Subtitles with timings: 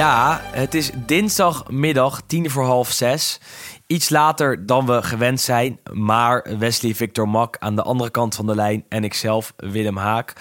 [0.00, 3.40] Ja, het is dinsdagmiddag, tien voor half zes.
[3.86, 5.78] Iets later dan we gewend zijn.
[5.92, 10.32] Maar Wesley Victor Mak aan de andere kant van de lijn en ikzelf, Willem Haak,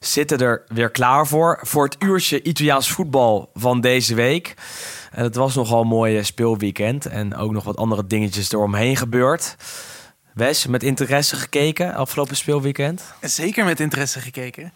[0.00, 1.58] zitten er weer klaar voor.
[1.62, 4.54] Voor het uurtje Italiaans voetbal van deze week.
[5.10, 7.06] En het was nogal een mooi speelweekend.
[7.06, 9.56] En ook nog wat andere dingetjes eromheen gebeurd.
[10.36, 13.02] Wes, met interesse gekeken afgelopen speelweekend?
[13.20, 14.72] Zeker met interesse gekeken.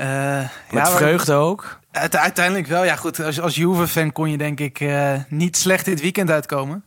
[0.00, 0.38] Eh,
[0.70, 1.78] Met ja, vreugde ook?
[1.92, 2.84] Uite- uiteindelijk wel.
[2.84, 3.24] Ja, goed.
[3.24, 6.84] Als, als Juve-fan kon je denk ik eh, niet slecht dit weekend uitkomen.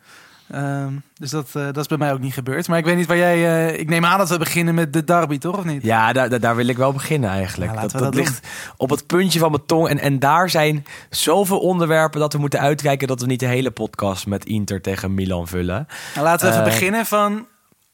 [0.52, 2.68] Ehm, dus dat, eh, dat is bij mij ook niet gebeurd.
[2.68, 3.72] Maar ik weet niet waar jij...
[3.76, 5.58] ik neem aan dat we beginnen met de derby, toch?
[5.58, 5.84] Of niet?
[5.84, 7.74] Ja, daar, daar- wil ik wel beginnen eigenlijk.
[7.74, 9.88] Ja, dat dat dat ligt op het puntje van mijn tong.
[9.88, 13.08] En, en daar zijn zoveel onderwerpen dat we moeten uitkijken...
[13.08, 15.88] dat we niet de hele podcast met Inter tegen Milan vullen.
[16.14, 17.46] Nou, laten we even beginnen van...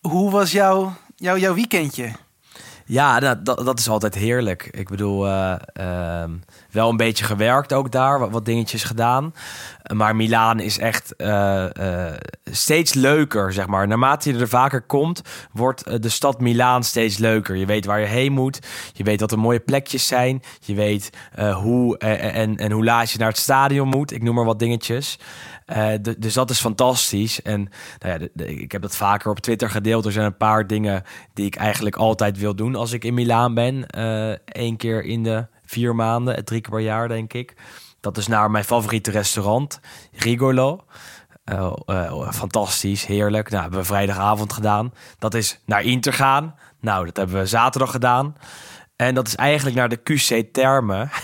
[0.01, 2.11] Hoe was jouw, jouw, jouw weekendje?
[2.89, 4.67] Ja, dat, dat, is altijd heerlijk.
[4.71, 6.31] Ik bedoel, eh, ehm,
[6.71, 9.33] wel een beetje gewerkt ook daar, wat dingetjes gedaan.
[9.93, 12.15] Maar Milaan is echt eh, eh,
[12.51, 13.87] steeds leuker, zeg maar.
[13.87, 17.55] Naarmate je er vaker komt, wordt eh, de stad Milaan steeds leuker.
[17.55, 18.59] Je weet waar je heen moet.
[18.93, 20.41] Je weet wat er mooie plekjes zijn.
[20.59, 21.09] Je weet
[21.53, 24.11] hoe en, en hoe laat je naar het stadion moet.
[24.11, 25.19] Ik noem maar wat dingetjes.
[25.65, 27.41] Eh, d- dus dat is fantastisch.
[27.41, 30.05] En nou ja, de- de- ik heb dat vaker op Twitter gedeeld.
[30.05, 31.03] Er zijn een paar dingen
[31.33, 33.83] die ik eigenlijk altijd wil doen als ik in Milaan ben.
[34.45, 37.53] Eén keer in de vier maanden, drie keer per jaar denk ik.
[37.99, 39.79] Dat is naar mijn favoriete restaurant,
[40.11, 40.85] Rigolo.
[41.43, 43.49] Eh, eh, fantastisch, heerlijk.
[43.49, 44.93] Nou, hebben we vrijdagavond gedaan.
[45.19, 46.55] Dat is naar Inter gaan.
[46.81, 48.35] Nou, dat hebben we zaterdag gedaan.
[48.95, 51.09] En dat is eigenlijk naar de QC Termen.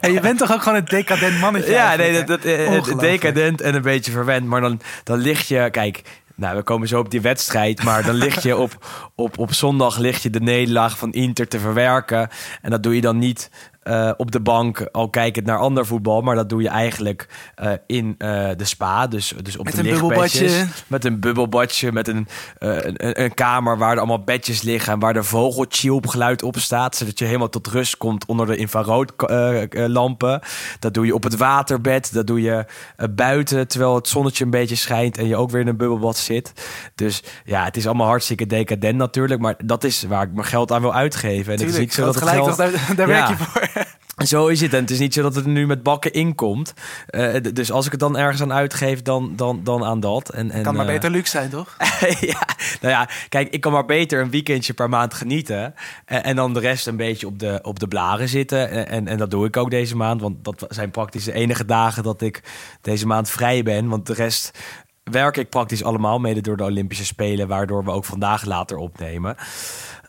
[0.00, 1.70] Hey, je bent toch ook gewoon een decadent mannetje?
[1.70, 4.46] Ja, nee, dat, dat, eh, decadent en een beetje verwend.
[4.46, 6.02] Maar dan, dan lig je, kijk,
[6.34, 7.82] nou, we komen zo op die wedstrijd.
[7.82, 11.58] Maar dan lig je op, op, op zondag lig je de nederlaag van Inter te
[11.58, 12.28] verwerken.
[12.62, 13.50] En dat doe je dan niet
[13.82, 16.20] eh, op de bank, al kijkend naar ander voetbal.
[16.20, 19.06] Maar dat doe je eigenlijk eh, in eh, de spa.
[19.06, 20.66] Dus, dus op Met de een bubbelbadje.
[20.86, 22.28] Met een bubbelbadje, met een,
[22.58, 24.92] een, een kamer waar er allemaal bedjes liggen...
[24.92, 26.96] en waar de vogeltjilpgeluid op staat...
[26.96, 30.40] zodat je helemaal tot rust komt onder de infraroodlampen.
[30.78, 32.64] dat doe je op het waterbed, dat doe je
[33.10, 33.68] buiten...
[33.68, 36.52] terwijl het zonnetje een beetje schijnt en je ook weer in een bubbelbad zit.
[36.94, 39.40] Dus ja, het is allemaal hartstikke decadent natuurlijk...
[39.40, 41.52] maar dat is waar ik mijn geld aan wil uitgeven.
[41.52, 42.56] En het is Tuurlijk, niet zo dat gelijk geld...
[42.56, 43.71] daar, daar werk je voor.
[44.16, 44.72] Zo is het.
[44.74, 46.74] En het is niet zo dat het er nu met bakken inkomt.
[47.06, 50.28] Eh, d- dus als ik het dan ergens aan uitgeef, dan, dan, dan aan dat.
[50.28, 51.76] En, en, Kan maar eh, beter luxe zijn, toch?
[52.20, 52.46] ja,
[52.80, 55.74] nou ja, kijk, ik kan maar beter een weekendje per maand genieten.
[56.04, 58.70] En, en dan de rest een beetje op de, op de blaren zitten.
[58.70, 60.20] En, en, en dat doe ik ook deze maand.
[60.20, 62.42] Want dat zijn praktisch de enige dagen dat ik
[62.80, 63.88] deze maand vrij ben.
[63.88, 64.58] Want de rest
[65.02, 67.48] werk ik praktisch allemaal mede door de Olympische Spelen.
[67.48, 69.36] Waardoor we ook vandaag later opnemen.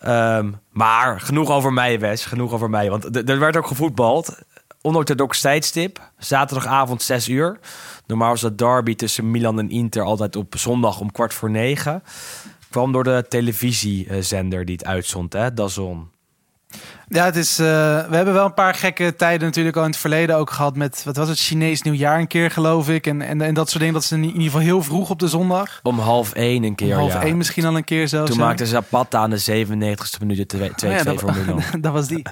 [0.04, 2.26] Ehm, maar genoeg over mij, Wes.
[2.26, 2.90] Genoeg over mij.
[2.90, 4.38] Want er werd ook gevoetbald.
[4.82, 6.12] Onorthodox tijdstip.
[6.18, 7.60] Zaterdagavond 6 uur.
[8.08, 12.04] Normaal was dat derby tussen Milan en Inter altijd op zondag om kwart voor negen.
[12.70, 15.54] Kwam door de televisiezender die het uitzond, hè?
[15.54, 16.08] DAZN.
[17.08, 17.66] Ja, het is, eh,
[18.10, 21.02] we hebben wel een paar gekke tijden natuurlijk al in het verleden ook gehad met,
[21.06, 23.08] wat was het, Chinees nieuwjaar een keer geloof ik.
[23.08, 25.28] En, en, en dat soort dingen, dat ze in ieder geval heel vroeg op de
[25.28, 25.80] zondag.
[25.84, 27.24] Om half één een keer, Om half ja.
[27.24, 28.30] één misschien al een keer zelfs.
[28.30, 28.46] Toen ja.
[28.46, 31.64] maakte Zapata aan de 97ste minuut 2-2 Oh ja, dat, voor Milan.
[31.82, 32.24] dat was die.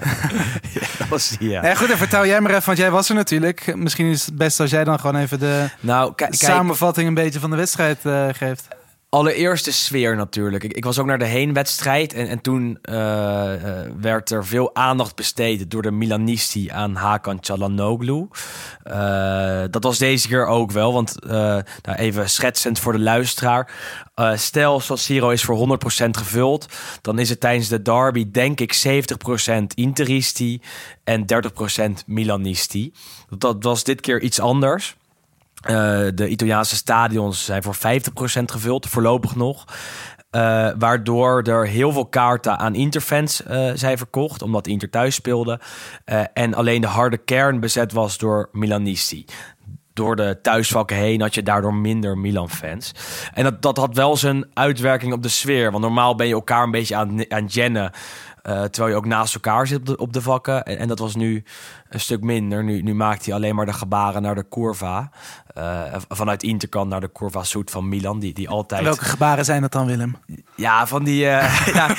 [0.98, 1.74] dat was die, ja.
[1.74, 3.76] Goed, en vertel jij maar even, want jij was er natuurlijk.
[3.76, 7.50] Misschien is het best als jij dan gewoon even de Nou, samenvatting een beetje van
[7.50, 8.68] de wedstrijd eh, geeft.
[9.14, 10.64] Allereerst sfeer natuurlijk.
[10.64, 14.74] Ik, ik was ook naar de heenwedstrijd en, en toen eh, eh, werd er veel
[14.74, 18.28] aandacht besteed door de Milanisti aan Hakan Çalhanoğlu.
[18.82, 23.72] Eh, dat was deze keer ook wel, want nou even schetsend voor de luisteraar.
[24.34, 26.66] Stel, Siro is voor 100% gevuld,
[27.00, 30.60] dan is het tijdens de derby denk ik 70% Interisti
[31.04, 31.24] en
[32.00, 32.92] 30% Milanisti.
[33.38, 34.96] Dat was dit keer iets anders.
[35.62, 35.74] Eh,
[36.14, 39.64] de Italiaanse stadions zijn voor 50% gevuld, voorlopig nog.
[40.30, 45.60] Eh, waardoor er heel veel kaarten aan Interfans eh zijn verkocht, omdat Inter thuis speelde.
[46.32, 49.24] En alleen de harde kern bezet was door Milanisti.
[49.92, 52.94] Door de thuisvakken heen had je daardoor minder Milan-fans.
[53.34, 55.70] En dat, dat had wel zijn uitwerking op de sfeer.
[55.70, 57.90] Want normaal ben je elkaar een beetje aan, aan jennen
[58.48, 60.64] Uh, terwijl je ook naast elkaar zit op de, op de vakken.
[60.64, 61.44] En, en, dat was nu
[61.88, 62.64] een stuk minder.
[62.64, 65.10] Nu, nu maakt hij alleen maar de gebaren naar de curva.
[65.58, 68.18] Uh, vanuit Interkant naar de curva Soet van Milan.
[68.18, 68.82] Die, die altijd...
[68.82, 70.16] welke gebaren zijn dat dan, Willem?
[70.56, 71.24] Ja, van die...
[71.24, 71.96] Uh, ja,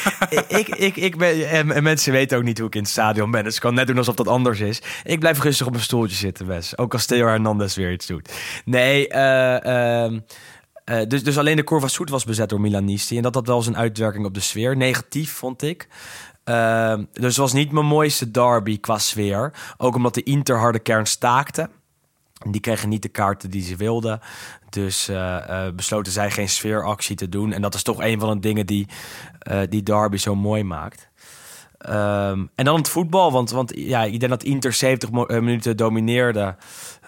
[0.47, 1.49] ik, ik, ik ben...
[1.49, 3.43] En mensen weten ook niet hoe ik in het stadion ben.
[3.43, 4.81] Dus ik kan net doen alsof dat anders is.
[5.03, 6.77] Ik blijf rustig op mijn stoeltje zitten, Wes.
[6.77, 8.33] Ook als Theo Hernandez weer iets doet.
[8.65, 10.01] Nee, eh...
[10.03, 10.19] Uh,
[10.85, 13.17] uh, dus, dus alleen de Curva Soet was bezet door Milanisti.
[13.17, 14.77] En dat had wel zijn uitwerking op de sfeer.
[14.77, 15.87] Negatief, vond ik.
[16.45, 19.53] Uh, dus het was niet mijn mooiste derby qua sfeer.
[19.77, 21.69] Ook omdat de Inter harde kern staakte.
[22.49, 24.19] Die kregen niet de kaarten die ze wilden.
[24.69, 27.51] Dus uh, uh, besloten zij geen sfeeractie te doen.
[27.53, 28.87] En dat is toch een van de dingen die
[29.69, 31.11] die derby zo mooi maakt.
[31.89, 33.31] Um, en dan het voetbal.
[33.31, 36.55] Want, want ja, ik denk dat Inter 70 minuten domineerde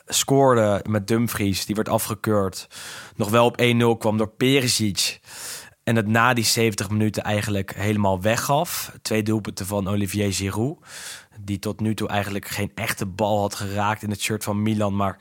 [0.06, 1.66] scoorde met Dumfries.
[1.66, 2.68] Die werd afgekeurd.
[3.16, 5.20] Nog wel op 1-0 kwam door Perisic.
[5.86, 8.92] En het na die 70 minuten eigenlijk helemaal weggaf.
[9.02, 10.78] Twee doelpunten van Olivier Giroud.
[11.40, 14.96] Die tot nu toe eigenlijk geen echte bal had geraakt in het shirt van Milan.
[14.96, 15.18] Maar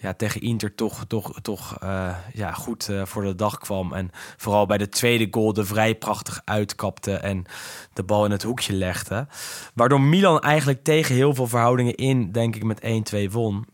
[0.00, 3.92] ja, tegen Inter toch, toch, toch uh, ja, goed uh, voor de dag kwam.
[3.92, 7.14] En vooral bij de tweede goal de vrij prachtig uitkapte.
[7.14, 7.44] En
[7.92, 9.26] de bal in het hoekje legde.
[9.74, 12.80] Waardoor Milan eigenlijk tegen heel veel verhoudingen in, denk ik, met
[13.14, 13.66] 1-2 won.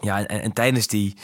[0.00, 1.16] Ja, en, en tijdens die,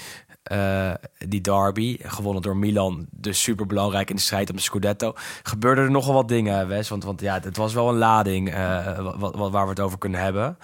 [0.52, 5.14] uh, die derby, gewonnen door Milan, dus super belangrijk in de strijd om de Scudetto,
[5.42, 6.88] gebeurde er nogal wat dingen, Wes.
[6.88, 9.98] Want, want ja, het was wel een lading uh, wat, wat, waar we het over
[9.98, 10.58] kunnen hebben.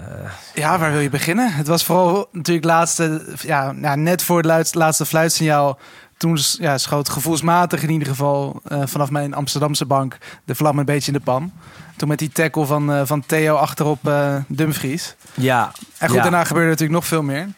[0.00, 0.06] Uh,
[0.54, 1.52] ja, waar wil je beginnen?
[1.52, 5.78] Het was vooral natuurlijk laatste, ja, ja net voor het laatste, fluitsignaal.
[6.16, 11.12] Toen ja, schoot gevoelsmatig in ieder geval vanaf mijn Amsterdamse bank de vlam een beetje
[11.12, 11.52] in de pan.
[11.96, 15.14] Toen met die tackle van, uh, van Theo achterop uh, Dumfries.
[15.34, 15.72] Ja.
[15.98, 17.48] En goed, daarna gebeurde natuurlijk nog veel meer.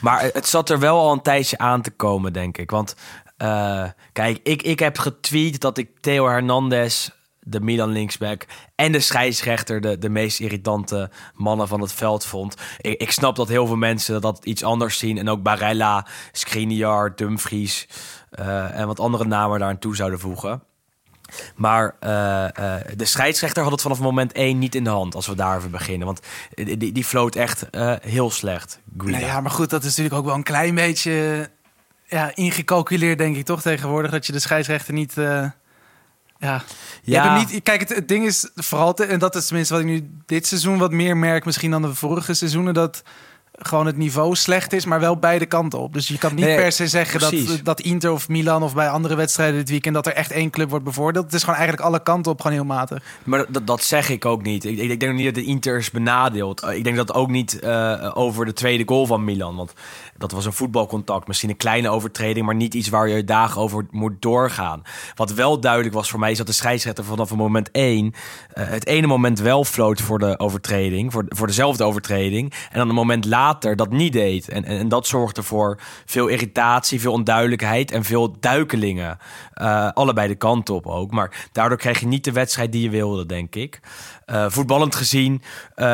[0.00, 2.70] Maar het zat er wel al een tijdje aan te komen, denk ik.
[2.70, 2.96] Want
[3.38, 7.10] uh, kijk, ik, ik heb getweet dat ik Theo Hernandez,
[7.40, 8.46] de Milan linksback...
[8.74, 12.54] en de scheidsrechter de, de meest irritante mannen van het veld vond.
[12.78, 15.18] Ik, snap dat heel veel mensen dat iets anders zien.
[15.18, 17.88] En ook Barella, Skriniar, Dumfries...
[18.30, 20.62] en wat andere namen daar aan toe zouden voegen.
[21.54, 25.26] Maar uh, uh, de scheidsrechter had het vanaf moment 1 niet in de hand, als
[25.26, 26.06] we daar even beginnen.
[26.06, 26.20] Want
[26.54, 28.80] die, die floot echt uh, heel slecht.
[28.94, 31.48] Nou ja, maar goed, dat is natuurlijk ook wel een klein beetje
[32.06, 34.10] ja, ingecalculeerd, denk ik toch tegenwoordig.
[34.10, 35.14] Dat je de scheidsrechter niet.
[36.38, 36.62] ja,
[37.02, 37.38] ja.
[37.38, 40.10] Niet, kijk, het, het, ding is vooral, te, en dat is tenminste wat ik nu
[40.26, 43.02] dit seizoen wat meer merk, misschien dan de vorige seizoenen, dat
[43.58, 45.92] gewoon het niveau slecht is, maar wel beide kanten op.
[45.92, 49.14] Dus je kan niet per se zeggen dat, dat Inter of Milan of bij andere
[49.14, 51.24] wedstrijden dit weekend dat er echt één club wordt bevoordeeld.
[51.24, 53.02] Het is gewoon eigenlijk alle kanten op gewoon heel matig.
[53.24, 54.64] Maar dat, dat zeg ik ook niet.
[54.64, 56.62] Ik, ik denk niet dat de Inter is benadeeld.
[56.62, 59.56] Ik denk dat ook niet uh, over de tweede goal van Milan.
[59.56, 59.72] Want
[60.16, 61.26] dat was een voetbalcontact.
[61.26, 64.82] Misschien een kleine overtreding, maar niet iets waar je dagen over moet doorgaan.
[65.14, 68.06] Wat wel duidelijk was voor mij, is dat de scheidsrechter vanaf moment één...
[68.54, 72.52] Uh, het ene moment wel floot voor de overtreding, voor, voor dezelfde overtreding.
[72.70, 74.48] En dan een moment later dat niet deed.
[74.48, 79.18] En, en, en dat zorgde voor veel irritatie, veel onduidelijkheid en veel duikelingen.
[79.54, 81.10] Uh, allebei de kanten op ook.
[81.10, 83.80] Maar daardoor kreeg je niet de wedstrijd die je wilde, denk ik.
[84.26, 85.42] Uh, voetballend gezien
[85.76, 85.86] uh,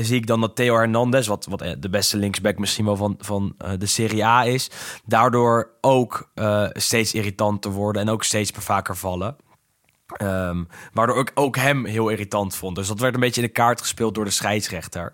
[0.00, 3.54] zie ik dan dat Theo Hernandez, wat, wat de beste linksback misschien wel van, van
[3.78, 4.70] de Serie A is,
[5.04, 6.30] daardoor ook
[6.72, 9.36] steeds irritanter worden en ook steeds vaker vallen.
[10.18, 12.76] Um, waardoor ik ook hem heel irritant vond.
[12.76, 15.12] Dus dat werd een beetje in de kaart gespeeld door de scheidsrechter.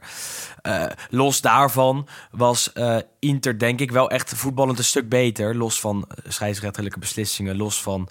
[0.62, 5.56] Uh, los daarvan was uh, Inter denk ik wel echt voetballend een stuk beter.
[5.56, 8.08] Los van scheidsrechterlijke beslissingen, los van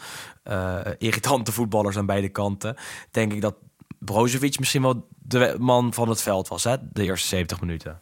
[0.98, 2.76] irritante voetballers aan beide kanten.
[3.12, 3.56] Denk ik dat
[4.00, 6.76] Brozovic misschien wel de man van het veld was, hè?
[6.94, 8.00] de eerste 70 minuten.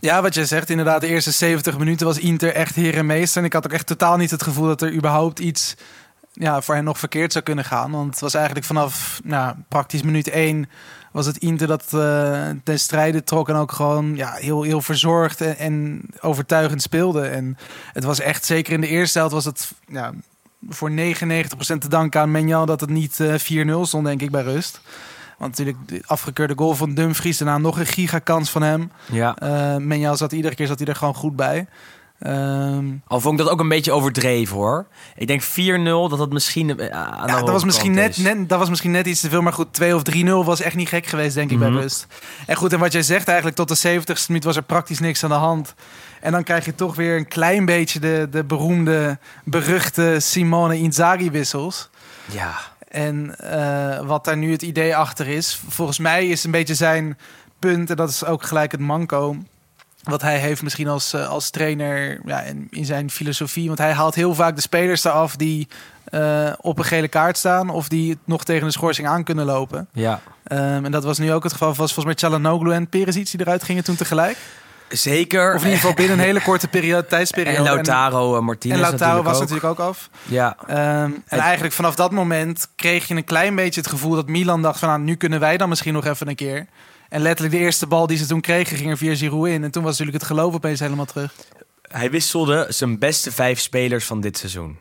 [0.00, 3.40] Ja, wat je zegt, inderdaad, de eerste 70 minuten was Inter echt heer en meester.
[3.40, 5.76] En ik had ook echt totaal niet het gevoel dat er überhaupt iets
[6.38, 7.90] ja, voor hen nog verkeerd zou kunnen gaan.
[7.90, 10.68] Want het was eigenlijk vanaf nou, praktisch minuut 1
[11.12, 15.40] was het Inter dat uh, ten strijde trok en ook gewoon ja, heel, heel verzorgd
[15.40, 17.26] en, en, overtuigend speelde.
[17.26, 17.58] En
[17.92, 20.12] het was echt, zeker in de eerste helft, was het ja,
[20.68, 20.94] voor 99%
[21.78, 23.34] te danken aan Menjan dat het niet uh,
[23.66, 24.80] 4-0 stond, denk ik, bij rust.
[25.38, 27.38] Want natuurlijk de afgekeurde goal van Dumfries.
[27.38, 28.90] Daarna nog een gigakans van hem.
[29.12, 29.36] Ja.
[29.42, 31.66] Uh, Menjal zat iedere keer zat hij er gewoon goed bij.
[32.20, 34.86] Um, Al vond ik dat ook een beetje overdreven hoor.
[35.16, 35.46] Ik denk 4-0
[35.84, 39.06] dat dat misschien uh, aan ja, dat was misschien net, net, dat was misschien net
[39.06, 39.42] iets te veel.
[39.42, 41.72] Maar goed, 2 of 3-0 was echt niet gek geweest, denk ik, mm -hmm.
[41.72, 41.88] bij mhm.
[41.88, 42.06] rust.
[42.46, 45.24] En goed, en wat jij zegt eigenlijk, tot de 70ste minuut was er praktisch niks
[45.24, 45.74] aan de hand.
[46.20, 51.90] En dan krijg je toch weer een klein beetje de, de beroemde, beruchte Simone Inzaghi-wissels.
[52.32, 52.54] Ja.
[52.88, 57.18] En uh, wat daar nu het idee achter is, volgens mij is een beetje zijn
[57.58, 59.36] punt, en dat is ook gelijk het manco,
[60.06, 63.66] wat hij heeft misschien als, uh, als trainer ja, in, in, zijn filosofie.
[63.66, 65.68] Want hij haalt heel vaak de spelers eraf die
[66.04, 69.88] eh, op een gele kaart staan of die nog tegen een schorsing aan kunnen lopen.
[69.92, 70.20] Ja.
[70.44, 71.68] Ehm, en dat was nu ook het geval.
[71.68, 74.36] Was volgens mij Chalanoglu en Perisic die eruit gingen toen tegelijk.
[74.88, 75.54] Zeker.
[75.54, 77.56] Of in ieder geval binnen een hele korte periode, tijdsperiode.
[77.56, 80.10] En Lautaro en Martinez En Lautaro was natuurlijk natuurlijk ook af.
[80.24, 80.56] Ja.
[80.66, 84.62] Ehm, en eigenlijk vanaf dat moment kreeg je een klein beetje het gevoel dat Milan
[84.62, 84.88] dacht van...
[84.88, 86.66] Nou, nu kunnen wij dan misschien nog even een keer.
[87.08, 89.64] En letterlijk de eerste bal die ze toen kregen ging er via Giroud in.
[89.64, 91.34] En toen was natuurlijk het geloof opeens helemaal terug.
[91.82, 94.78] Hij wisselde zijn beste vijf spelers van dit seizoen.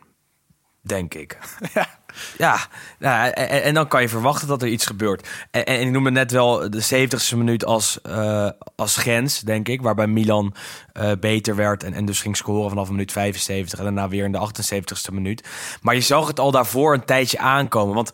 [0.81, 1.37] Denk ik.
[1.73, 2.03] Ja.
[2.37, 2.59] Ja,
[2.99, 5.27] nou, en, en dan kan je verwachten dat er iets gebeurt.
[5.51, 9.81] En, en ik noemde net wel de 70ste minuut als, eh, als grens, denk ik.
[9.81, 10.55] Waarbij Milan
[10.93, 13.79] eh, beter werd en, en dus ging scoren vanaf minuut 75.
[13.79, 15.47] En daarna weer in de 78ste minuut.
[15.81, 17.95] Maar je zag het al daarvoor een tijdje aankomen.
[17.95, 18.11] Want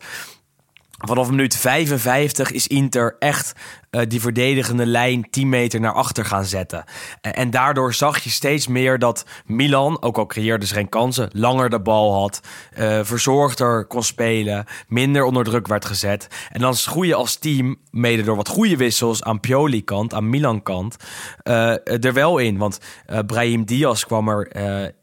[1.04, 3.52] Vanaf minuut 55 is Inter echt
[3.90, 6.84] uh, die verdedigende lijn 10 meter naar achter gaan zetten.
[7.20, 11.70] En, daardoor zag je steeds meer dat Milan, ook al creëerde ze geen kansen, langer
[11.70, 12.40] de bal had,
[12.78, 16.28] uh, verzorgder kon spelen, minder onder druk werd gezet.
[16.50, 20.96] En dan groeien als team, mede door wat goede wissels aan Pioli-kant, aan Milan-kant,
[21.44, 22.58] uh, er wel in.
[22.58, 22.78] Want
[23.26, 24.48] Brahim Diaz kwam er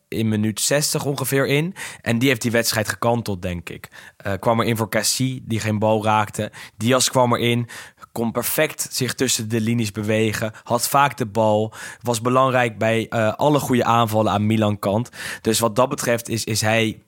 [0.09, 1.75] in minuut 60 ongeveer in.
[2.01, 3.87] En die heeft die wedstrijd gekanteld, denk ik.
[4.27, 6.51] Uh, kwam er in voor Cassie, die geen bal raakte.
[6.77, 7.67] Diaz kwam erin,
[8.11, 10.51] kon perfect zich tussen de linies bewegen.
[10.63, 11.73] Had vaak de bal.
[12.01, 15.09] Was belangrijk bij uh, alle goede aanvallen aan Milan kant.
[15.41, 17.01] Dus wat dat betreft is, is hij...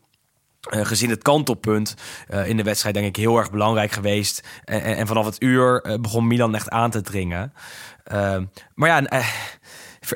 [0.70, 1.96] Uh, gezien het kantelpunt
[2.46, 4.48] in de wedstrijd denk ik heel erg belangrijk geweest.
[4.64, 7.54] En, vanaf het uur begon Milan echt aan te dringen.
[8.76, 9.24] maar ja,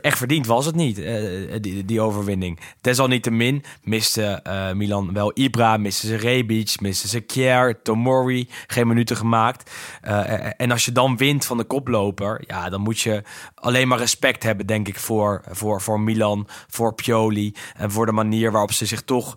[0.01, 2.59] echt verdiend was het niet, uh, die, die overwinning.
[2.81, 9.17] Desalniettemin miste uh, Milan wel Ibra, miste ze Rebic, miste ze Kier, Tomori, geen minuten
[9.17, 9.71] gemaakt.
[10.03, 13.23] Uh, en als je dan wint van de koploper, ja, dan moet je
[13.55, 18.11] alleen maar respect hebben, denk ik, voor, voor, voor Milan, voor Pioli en voor de
[18.11, 19.35] manier waarop ze zich toch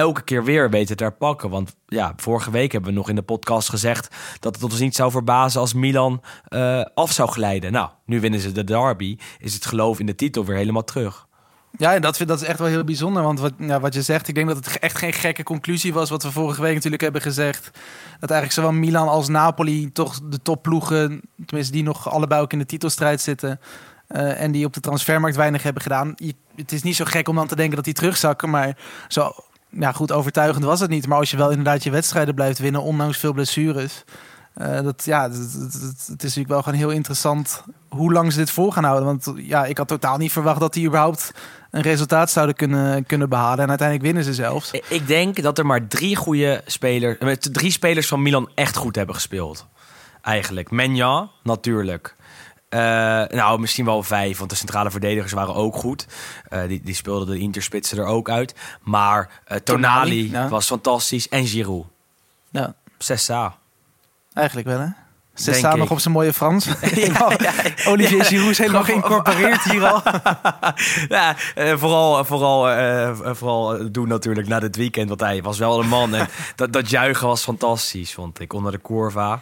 [0.00, 1.50] elke keer weer weten te herpakken.
[1.50, 4.94] Want ja, vorige week hebben we nog in de podcast gezegd dat het ons niet
[4.94, 7.72] zou verbazen als Milan uh, af zou glijden.
[7.72, 9.18] Nou, nu winnen ze de derby.
[9.38, 11.28] Is het geloof in de titel weer helemaal terug.
[11.78, 13.22] Ja, en dat, dat is echt wel heel bijzonder.
[13.22, 16.10] Want wat, ja, wat je zegt, ik denk dat het echt geen gekke conclusie was.
[16.10, 17.70] Wat we vorige week natuurlijk hebben gezegd.
[18.20, 22.58] Dat eigenlijk zowel Milan als Napoli toch de topploegen, tenminste die nog allebei ook in
[22.58, 23.60] de titelstrijd zitten.
[24.08, 26.12] Uh, en die op de transfermarkt weinig hebben gedaan.
[26.16, 28.50] Je, het is niet zo gek om dan te denken dat die terugzakken.
[28.50, 28.76] Maar
[29.08, 29.32] zo
[29.70, 31.06] ja, goed, overtuigend was het niet.
[31.06, 34.04] Maar als je wel inderdaad je wedstrijden blijft winnen, ondanks veel blessures.
[34.56, 35.32] Uh, dat, ja, het,
[35.92, 39.06] is natuurlijk wel gewoon heel interessant hoe lang ze dit vol gaan houden.
[39.06, 41.32] Want ja, ik had totaal niet verwacht dat die überhaupt
[41.70, 43.62] een resultaat zouden kunnen, kunnen behalen.
[43.62, 44.70] En uiteindelijk winnen ze zelfs.
[44.88, 49.14] Ik denk dat er maar drie goede spelers, drie spelers van Milan echt goed hebben
[49.14, 49.66] gespeeld.
[50.22, 50.70] Eigenlijk.
[50.70, 52.16] Menja, natuurlijk.
[52.74, 52.80] Uh,
[53.26, 56.06] nou, misschien wel vijf, want de centrale verdedigers waren ook goed.
[56.50, 58.54] Uh, die, die speelden de interspitsen er ook uit.
[58.82, 60.48] Maar uh, Tonali, Tonali ja.
[60.48, 61.84] was fantastisch en Giroud.
[62.50, 62.74] Ja.
[62.98, 63.56] Sessa.
[64.32, 64.86] Eigenlijk wel, hè?
[65.34, 66.64] Sessa nog op zijn mooie Frans.
[66.94, 67.52] ja, ja,
[67.86, 70.02] Olivier Giroud is helemaal geïncorporeerd hier al.
[71.16, 71.36] ja,
[71.76, 72.64] vooral, vooral,
[73.34, 75.08] vooral doen natuurlijk na dit weekend.
[75.08, 76.14] Want hij was wel een man.
[76.14, 79.40] En dat, dat juichen was fantastisch, vond ik, onder de curva.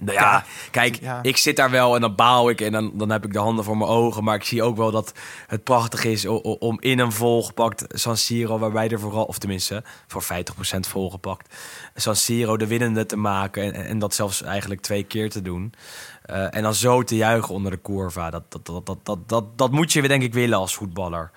[0.00, 1.18] Nou ja, kijk, ja.
[1.22, 3.64] ik zit daar wel en dan baal ik en dan, dan heb ik de handen
[3.64, 4.24] voor mijn ogen.
[4.24, 5.12] Maar ik zie ook wel dat
[5.46, 10.22] het prachtig is om in een volgepakt San Siro, waarbij er vooral, of tenminste voor
[10.22, 10.26] 50%
[10.80, 11.54] volgepakt,
[11.94, 13.62] San Siro de winnende te maken.
[13.62, 15.74] En, en dat zelfs eigenlijk twee keer te doen.
[16.30, 18.30] Uh, en dan zo te juichen onder de curva.
[18.30, 21.30] Dat, dat, dat, dat, dat, dat, dat moet je denk ik willen als voetballer.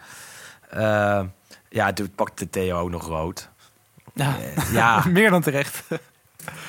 [0.74, 1.22] Uh,
[1.70, 3.50] ja, toen pakte Theo ook nog rood.
[4.14, 5.04] Ja, uh, ja.
[5.10, 5.84] meer dan terecht.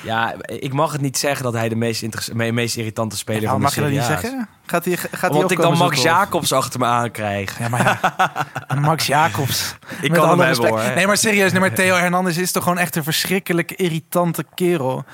[0.03, 3.57] Ja, ik mag het niet zeggen dat hij de meest, meest irritante speler ja, van
[3.57, 4.49] de mag serie je dat niet zeggen?
[4.65, 7.59] Gaat hij, gaat Omdat ik dan Max Jacobs achter me aankrijg.
[7.59, 7.99] Ja, maar
[8.67, 9.75] ja, Max Jacobs.
[10.01, 10.93] ik kan hem hebben hoor.
[10.95, 15.05] Nee, maar serieus, nee, maar Theo Hernandez is toch gewoon echt een verschrikkelijk irritante kerel.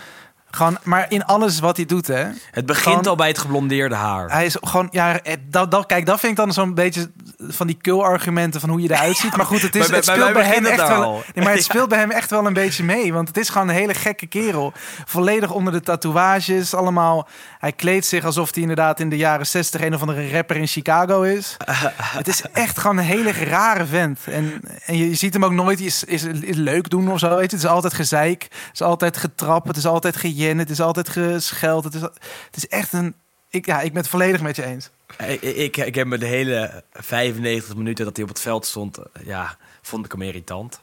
[0.51, 2.25] Gewoon, maar in alles wat hij doet, hè.
[2.51, 4.31] Het begint gewoon, al bij het geblondeerde haar.
[4.31, 7.77] Hij is gewoon, ja, dat, dat, kijk, dat vind ik dan zo'n beetje van die
[7.81, 9.35] kul-argumenten van hoe je eruit ziet.
[9.35, 11.23] Maar goed, het, is, bij, het speelt bij, hem echt wel.
[11.33, 13.13] Nee, maar het speelt bij hem echt wel een beetje mee.
[13.13, 14.73] Want het is gewoon een hele gekke kerel.
[15.05, 17.27] Volledig onder de tatoeages, allemaal.
[17.61, 20.67] Hij kleedt zich alsof hij inderdaad in de jaren 60 een of andere rapper in
[20.67, 21.57] Chicago is.
[22.19, 24.19] het is echt gewoon een hele rare vent.
[24.25, 27.29] En, en je, ziet hem ook nooit is, is, is leuk doen of zo.
[27.29, 27.55] Weet je?
[27.55, 28.43] Het is altijd gezeik.
[28.43, 29.67] Het is altijd getrap.
[29.67, 30.57] Het is altijd gejen.
[30.57, 31.83] Het is altijd gescheld.
[31.83, 33.15] Het is, het is echt een...
[33.49, 34.89] Ik, ja, ik ben het volledig met je eens.
[35.27, 38.97] Ik, ik, ik heb me de hele 95 minuten dat hij op het veld stond...
[39.23, 40.81] Ja, vond ik hem irritant.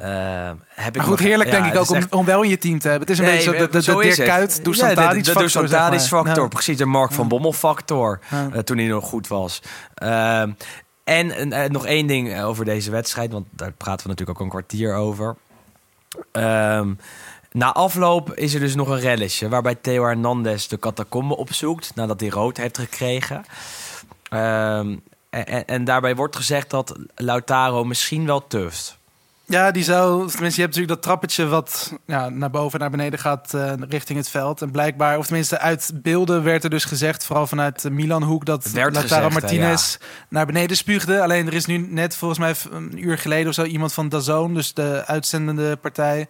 [0.00, 2.14] Uh, heb maar goed, heerlijk denk ik ook om, echt...
[2.14, 3.08] om wel in je team te hebben.
[3.08, 5.62] Het is een nee, beetje de, de, de Dirk Kuyt, Dusan ja, Tadic factor.
[5.62, 6.48] De, de, de factor, ja.
[6.48, 6.76] precies.
[6.76, 9.62] De Mark van Bommel factor, uh, toen hij nog goed was.
[10.02, 10.40] Uh,
[11.04, 14.50] en uh, nog één ding over deze wedstrijd, want daar praten we natuurlijk ook een
[14.50, 15.36] kwartier over.
[16.32, 16.94] Ehm,
[17.52, 19.48] na afloop is er dus nog een relletje...
[19.48, 21.94] waarbij Theo Hernandez de catacombe opzoekt...
[21.94, 23.44] nadat hij rood heeft gekregen.
[24.28, 24.96] Ehm,
[25.30, 29.00] en, en, daarbij wordt gezegd dat Lautaro misschien wel tuft.
[29.44, 30.10] Ja, die zou.
[30.30, 34.18] Tenminste, je hebt natuurlijk dat trappetje wat ja, naar boven naar beneden gaat uh, richting
[34.18, 34.62] het veld.
[34.62, 38.70] En blijkbaar, of tenminste uit beelden werd er dus gezegd, vooral vanuit de Milan-hoek, dat
[38.74, 39.96] Lautaro Martinez
[40.28, 41.22] naar beneden spuugde.
[41.22, 44.54] Alleen er is nu net volgens mij een uur geleden of zo iemand van Dazone,
[44.54, 46.28] dus de uitzendende partij,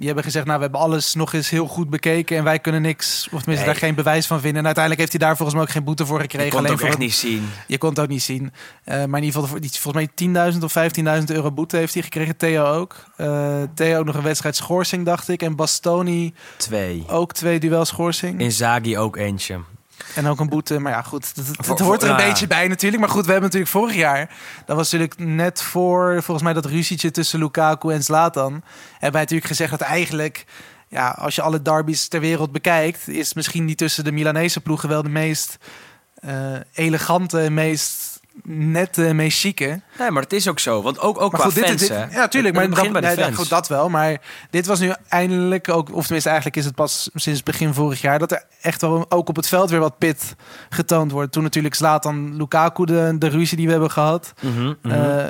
[0.00, 2.82] die hebben gezegd, nou, we hebben alles nog eens heel goed bekeken en wij kunnen
[2.82, 4.58] niks, of tenminste daar geen bewijs van vinden.
[4.58, 6.46] En uiteindelijk heeft hij daar volgens mij ook geen boete voor gekregen.
[6.46, 7.48] Je kon het ook echt niet zien.
[7.66, 8.42] Je kon het ook niet zien.
[8.42, 10.74] Uh, maar in ieder geval, volgens mij 10.000 of
[11.20, 12.36] 15.000 euro boete heeft hij gekregen.
[12.36, 12.96] Theo ook.
[13.16, 15.42] Uh, Theo ook nog een wedstrijd schorsing, dacht ik.
[15.42, 16.34] En Bastoni...
[16.56, 17.04] Twee.
[17.08, 18.40] Ook twee duels schorsing.
[18.40, 19.60] Inzaghi ook eentje.
[20.14, 20.78] En ook een boete.
[20.78, 21.32] Maar ja, goed.
[21.66, 23.02] Het, hoort er een beetje bij natuurlijk.
[23.02, 24.30] Maar goed, we hebben natuurlijk vorig jaar.
[24.66, 28.52] Dat was natuurlijk net voor volgens mij dat ruzietje tussen Lukaku en Zlatan.
[28.90, 30.44] Hebben wij natuurlijk gezegd dat eigenlijk.
[30.88, 34.88] Ja, als je alle derbies ter wereld bekijkt, is misschien die tussen de Milanese ploegen
[34.88, 35.58] wel de meest
[36.24, 36.32] uh,
[36.72, 38.09] elegante, meest
[38.44, 39.80] net meest chique.
[39.98, 40.82] Nee, maar het is ook zo.
[40.82, 42.54] Want ook, ook maar qua goed, fans, dit, Ja, tuurlijk.
[42.54, 43.88] Maar dat, bij de goed, dat wel.
[43.88, 44.20] Maar
[44.50, 45.94] dit was nu eindelijk ook...
[45.94, 48.18] Of tenminste, eigenlijk is het pas sinds begin vorig jaar...
[48.18, 50.34] dat er echt wel ook op het veld weer wat pit
[50.68, 51.32] getoond wordt.
[51.32, 54.32] Toen natuurlijk slaat dan Lukaku de, de ruzie die we hebben gehad.
[54.40, 54.78] Mm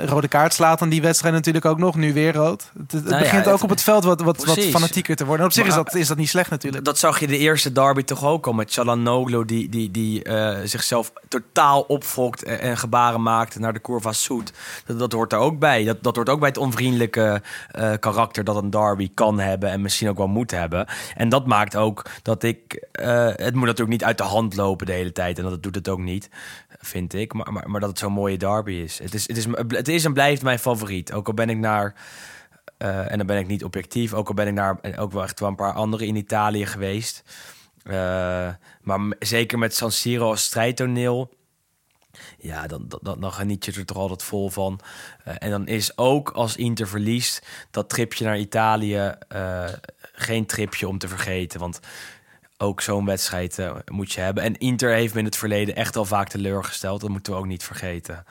[0.05, 1.95] rode kaart slaat dan die wedstrijd natuurlijk ook nog.
[1.95, 2.71] Nu weer rood.
[2.77, 5.45] Het, het nou begint ook op het veld wat, wat, wat fanatieker te worden.
[5.45, 6.85] op zich is dat, is dat niet slecht natuurlijk.
[6.85, 9.45] Dat zag je de eerste derby toch ook al met Chalanoglu...
[9.45, 14.53] die, die, die uh, zichzelf totaal opfokt en, en gebaren maakt naar de Curva Soet.
[14.85, 15.83] Dat, dat hoort er ook bij.
[15.83, 17.41] Dat, dat hoort ook bij het onvriendelijke
[17.75, 20.87] uh, karakter dat een derby kan hebben en misschien ook wel moet hebben.
[21.15, 22.87] En dat maakt ook dat ik.
[23.01, 25.37] Uh, het moet natuurlijk niet uit de hand lopen de hele tijd.
[25.37, 26.29] En dat doet het ook niet,
[26.79, 27.33] vind ik.
[27.33, 28.99] Maar, maar, maar dat het zo'n mooie derby is.
[28.99, 29.27] Het, is.
[29.27, 29.45] het is.
[29.67, 31.13] Het is en blijft mijn favoriet.
[31.13, 31.93] Ook al ben ik naar.
[32.77, 34.13] Uh, en dan ben ik niet objectief.
[34.13, 37.23] Ook al ben ik naar ook wel echt wel een paar andere in Italië geweest.
[38.81, 41.29] Maar zeker met San Siro als strijdtoneel
[42.41, 44.79] ja, dan, dan, dan geniet je er toch altijd vol van.
[45.27, 49.63] Uh, en dan is ook als Inter verliest, dat tripje naar Italië uh,
[50.13, 51.59] geen tripje om te vergeten.
[51.59, 51.79] Want
[52.57, 54.43] ook zo'n wedstrijd uh, moet je hebben.
[54.43, 57.01] En Inter heeft me in het verleden echt al vaak teleurgesteld.
[57.01, 58.25] Dat moeten we ook niet vergeten.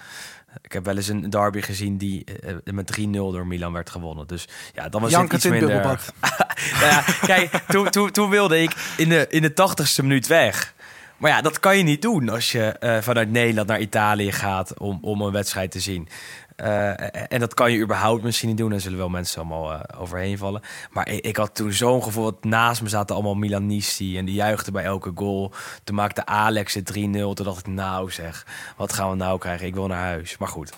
[0.62, 2.24] Ik heb wel eens een derby gezien die
[2.64, 4.26] met 3-0 door Milan werd gewonnen.
[4.26, 6.12] Dus ja, dan was Jank het iets minder.
[6.80, 10.74] ja, kijk, toen, toen, toen wilde ik in de, in de tachtigste minuut weg.
[11.20, 14.78] Maar ja, dat kan je niet doen als je uh, vanuit Nederland naar Italië gaat
[14.78, 16.08] om, om een wedstrijd te zien.
[16.56, 18.72] Uh, en dat kan je überhaupt misschien niet doen.
[18.72, 20.62] En zullen wel mensen allemaal uh, overheen vallen.
[20.90, 22.24] Maar ik, ik had toen zo'n gevoel.
[22.24, 24.18] Dat naast me zaten allemaal Milanisti.
[24.18, 25.52] En die juichten bij elke goal.
[25.84, 26.94] Toen maakte Alex het 3-0.
[26.94, 29.66] Toen dacht ik, nou zeg, wat gaan we nou krijgen?
[29.66, 30.38] Ik wil naar huis.
[30.38, 30.72] Maar goed.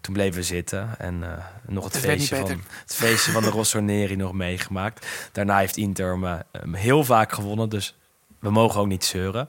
[0.00, 1.28] Toen bleven we zitten en uh,
[1.66, 2.50] nog het, het feestje, van,
[2.82, 5.06] het feestje van de Rossoneri nog meegemaakt.
[5.32, 7.68] Daarna heeft Inter me, heel vaak gewonnen.
[7.68, 7.94] Dus
[8.38, 9.48] we mogen ook niet zeuren.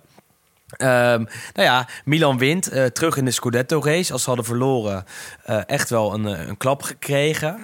[0.77, 2.73] Um, nou ja, Milan wint.
[2.73, 4.13] Uh, terug in de Scudetto-race.
[4.13, 5.05] Als ze hadden verloren,
[5.49, 7.55] uh, echt wel een, een klap gekregen.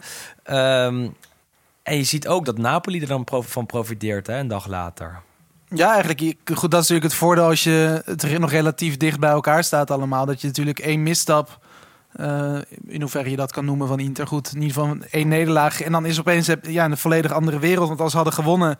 [0.49, 1.15] Um,
[1.83, 5.21] en je ziet ook dat Napoli er dan van profiteert, hè, een dag later.
[5.69, 6.21] Ja, eigenlijk.
[6.53, 9.91] Goed, dat is natuurlijk het voordeel als je het nog relatief dicht bij elkaar staat
[9.91, 10.25] allemaal.
[10.25, 11.59] Dat je natuurlijk één misstap
[12.87, 14.27] in hoeverre je dat kan noemen van Inter.
[14.27, 15.81] Goed, in ieder geval één nederlaag.
[15.81, 17.87] En dan is opeens ja, een volledig andere wereld.
[17.87, 18.77] Want als ze hadden gewonnen,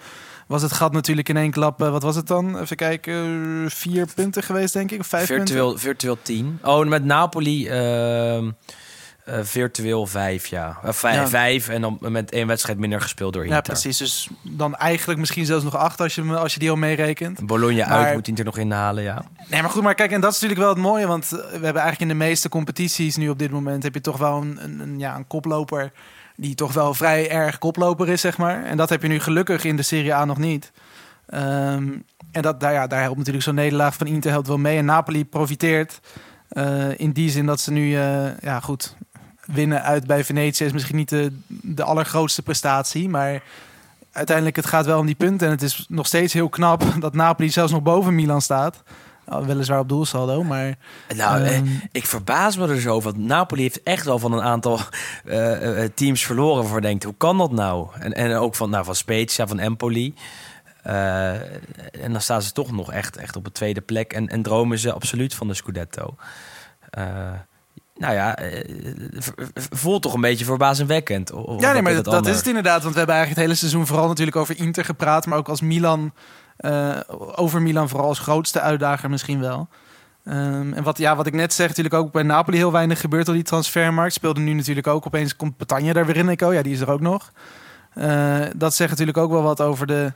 [0.47, 1.81] was het gat natuurlijk in één klap.
[1.81, 2.59] Uh, wat was het dan?
[2.59, 3.65] Even kijken.
[3.71, 4.99] vier punten geweest, denk ik.
[4.99, 5.81] Of vijf virtueel, punten?
[5.81, 6.59] Virtueel tien.
[6.63, 7.69] Oh, met Napoli.
[7.69, 8.51] Uh,
[9.29, 10.77] uh, virtueel vijf, ja.
[10.85, 11.27] Uh, vijf, ja.
[11.27, 13.57] vijf en dan met één wedstrijd minder gespeeld door Inter.
[13.57, 13.97] Ja, precies.
[13.97, 17.45] Dus dan eigenlijk misschien zelfs nog acht als je, als je die al meerekent.
[17.45, 18.05] Bologna maar...
[18.05, 19.25] uit moet Inter nog inhalen, ja.
[19.49, 21.07] Nee, maar goed, maar kijk, en dat is natuurlijk wel het mooie.
[21.07, 23.83] Want we hebben eigenlijk in de meeste competities nu op dit moment...
[23.83, 25.91] heb je toch wel een, een, een ja, een koploper
[26.35, 28.63] die toch wel vrij erg koploper is, zeg maar.
[28.63, 30.71] En dat heb je nu gelukkig in de Serie A nog niet.
[31.33, 34.77] Um, en dat, daar, ja, daar helpt natuurlijk zo'n nederlaag van Inter helpt wel mee.
[34.77, 35.99] En Napoli profiteert
[36.51, 38.95] uh, in die zin dat ze nu, uh, ja goed,
[39.45, 43.41] winnen uit bij Venetië is misschien niet de, de allergrootste prestatie, maar
[44.11, 45.47] uiteindelijk het gaat wel om die punten.
[45.47, 48.83] En het is nog steeds heel knap dat Napoli zelfs nog boven Milan staat.
[49.25, 50.75] Nou, weliswaar op doelsaldo, maar...
[51.15, 51.81] Nou, um...
[51.91, 54.79] ik verbaas me er zo Want Napoli heeft echt wel van een aantal
[55.25, 56.65] uh, teams verloren...
[56.65, 57.87] voor denkt, hoe kan dat nou?
[57.99, 60.13] En, en ook van, nou, van Spezia, van Empoli...
[60.87, 61.33] Uh,
[62.03, 64.13] en dan staan ze toch nog echt, echt op de tweede plek...
[64.13, 66.15] en, en dromen ze absoluut van de Scudetto.
[67.95, 68.37] nou ja,
[69.69, 71.31] voelt toch een beetje verbazingwekkend.
[71.57, 72.81] Ja, nee, maar dat, dat, is het inderdaad.
[72.81, 75.25] Want we hebben eigenlijk het hele seizoen vooral natuurlijk over Inter gepraat...
[75.25, 76.13] maar ook als Milan
[76.59, 76.99] uh,
[77.35, 79.67] over Milan vooral als grootste uitdager misschien wel.
[80.27, 83.27] Um, en wat, ja, wat ik net zeg, natuurlijk ook bij Napoli heel weinig gebeurt
[83.27, 84.13] op die transfermarkt.
[84.13, 86.29] Speelde nu natuurlijk ook opeens, komt Patanje daar weer in.
[86.29, 87.31] Ik, oh ja, die is er ook nog.
[87.95, 90.13] Uh, dat zegt natuurlijk ook wel wat over de...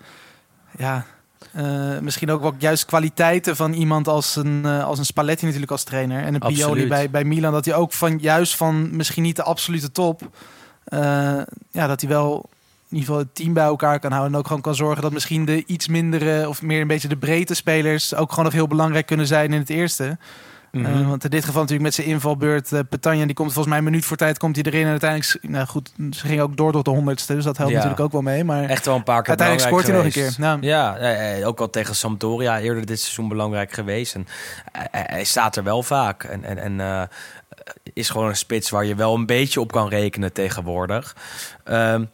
[0.78, 1.06] Ja,
[1.56, 5.72] uh, misschien ook wel juist kwaliteiten van iemand als een, uh, als een Spalletti natuurlijk
[5.72, 6.24] als trainer.
[6.24, 7.52] En een Pioli bij, bij Milan.
[7.52, 10.22] Dat hij ook van juist van misschien niet de absolute top...
[11.72, 12.50] ja, dat hij wel
[12.90, 14.34] in ieder geval het team bij elkaar kan houden.
[14.34, 17.18] En ook gewoon kan zorgen dat misschien de iets mindere of meer een beetje de
[17.18, 20.18] breedte spelers ook gewoon nog heel belangrijk kunnen zijn in het eerste.
[20.72, 22.72] Mm want in dit geval natuurlijk met zijn invalbeurt.
[22.72, 24.84] Uh, Petanja, die komt volgens mij een minuut voor tijd komt hij erin.
[24.84, 27.36] En uiteindelijk, nou goed, ze ging ook door tot de honderdste.
[27.36, 28.44] Dus dat helpt natuurlijk ook wel mee.
[28.44, 30.36] Maar echt wel een paar keer Uiteindelijk scoort hij nog een keer.
[30.38, 30.62] Nou.
[30.62, 34.16] Ja, ook al tegen Sampdoria eerder dit seizoen belangrijk geweest.
[34.16, 34.28] En
[34.92, 36.24] hij, staat er wel vaak.
[36.24, 37.02] En, en, en uh,
[37.94, 41.16] is gewoon een spits waar je wel een beetje op kan rekenen tegenwoordig.
[41.66, 42.10] Um,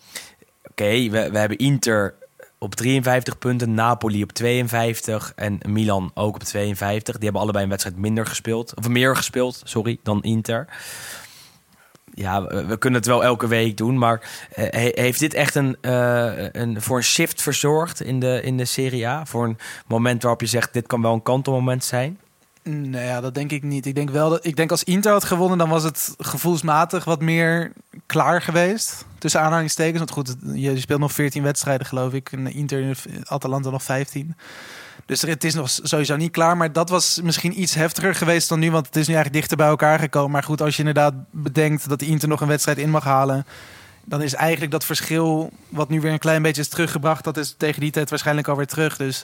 [0.75, 2.15] Oké, we, hebben Inter
[2.59, 7.15] op 53 punten, Napoli op 52 en Milan ook op 52.
[7.15, 10.67] Die hebben allebei een wedstrijd minder gespeeld, of meer gespeeld, sorry, dan Inter.
[12.13, 16.47] Ja, we, kunnen het wel elke week doen, maar eh, heeft dit echt een, uh,
[16.51, 19.25] een, voor een shift verzorgd in de, in de Serie A?
[19.25, 19.57] Voor een
[19.87, 22.19] moment waarop je zegt, dit kan wel een kantelmoment zijn?
[22.69, 23.85] Nee, ja, dat denk ik niet.
[23.85, 27.21] Ik denk wel dat ik denk als Inter had gewonnen, dan was het gevoelsmatig wat
[27.21, 27.71] meer
[28.05, 29.05] klaar geweest.
[29.17, 29.97] Tussen aanhalingstekens.
[29.97, 32.31] Want goed, je speelt nog 14 wedstrijden, geloof ik.
[32.31, 34.35] En Inter, Atalanta nog 15.
[35.05, 36.57] Dus het is nog sowieso niet klaar.
[36.57, 38.71] Maar dat was misschien iets heftiger geweest dan nu.
[38.71, 40.31] Want het is nu eigenlijk dichter bij elkaar gekomen.
[40.31, 43.45] Maar goed, als je inderdaad bedenkt dat Inter nog een wedstrijd in mag halen.
[44.05, 47.23] Dan is eigenlijk dat verschil, wat nu weer een klein beetje is teruggebracht.
[47.23, 48.97] Dat is tegen die tijd waarschijnlijk alweer terug.
[48.97, 49.23] Dus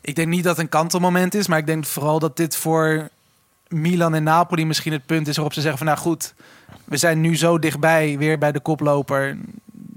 [0.00, 3.08] ik denk niet dat het een kantelmoment is, maar ik denk vooral dat dit voor
[3.68, 6.34] Milan en Napoli misschien het punt is waarop ze zeggen van nou goed,
[6.84, 9.36] we zijn nu zo dichtbij weer bij de koploper.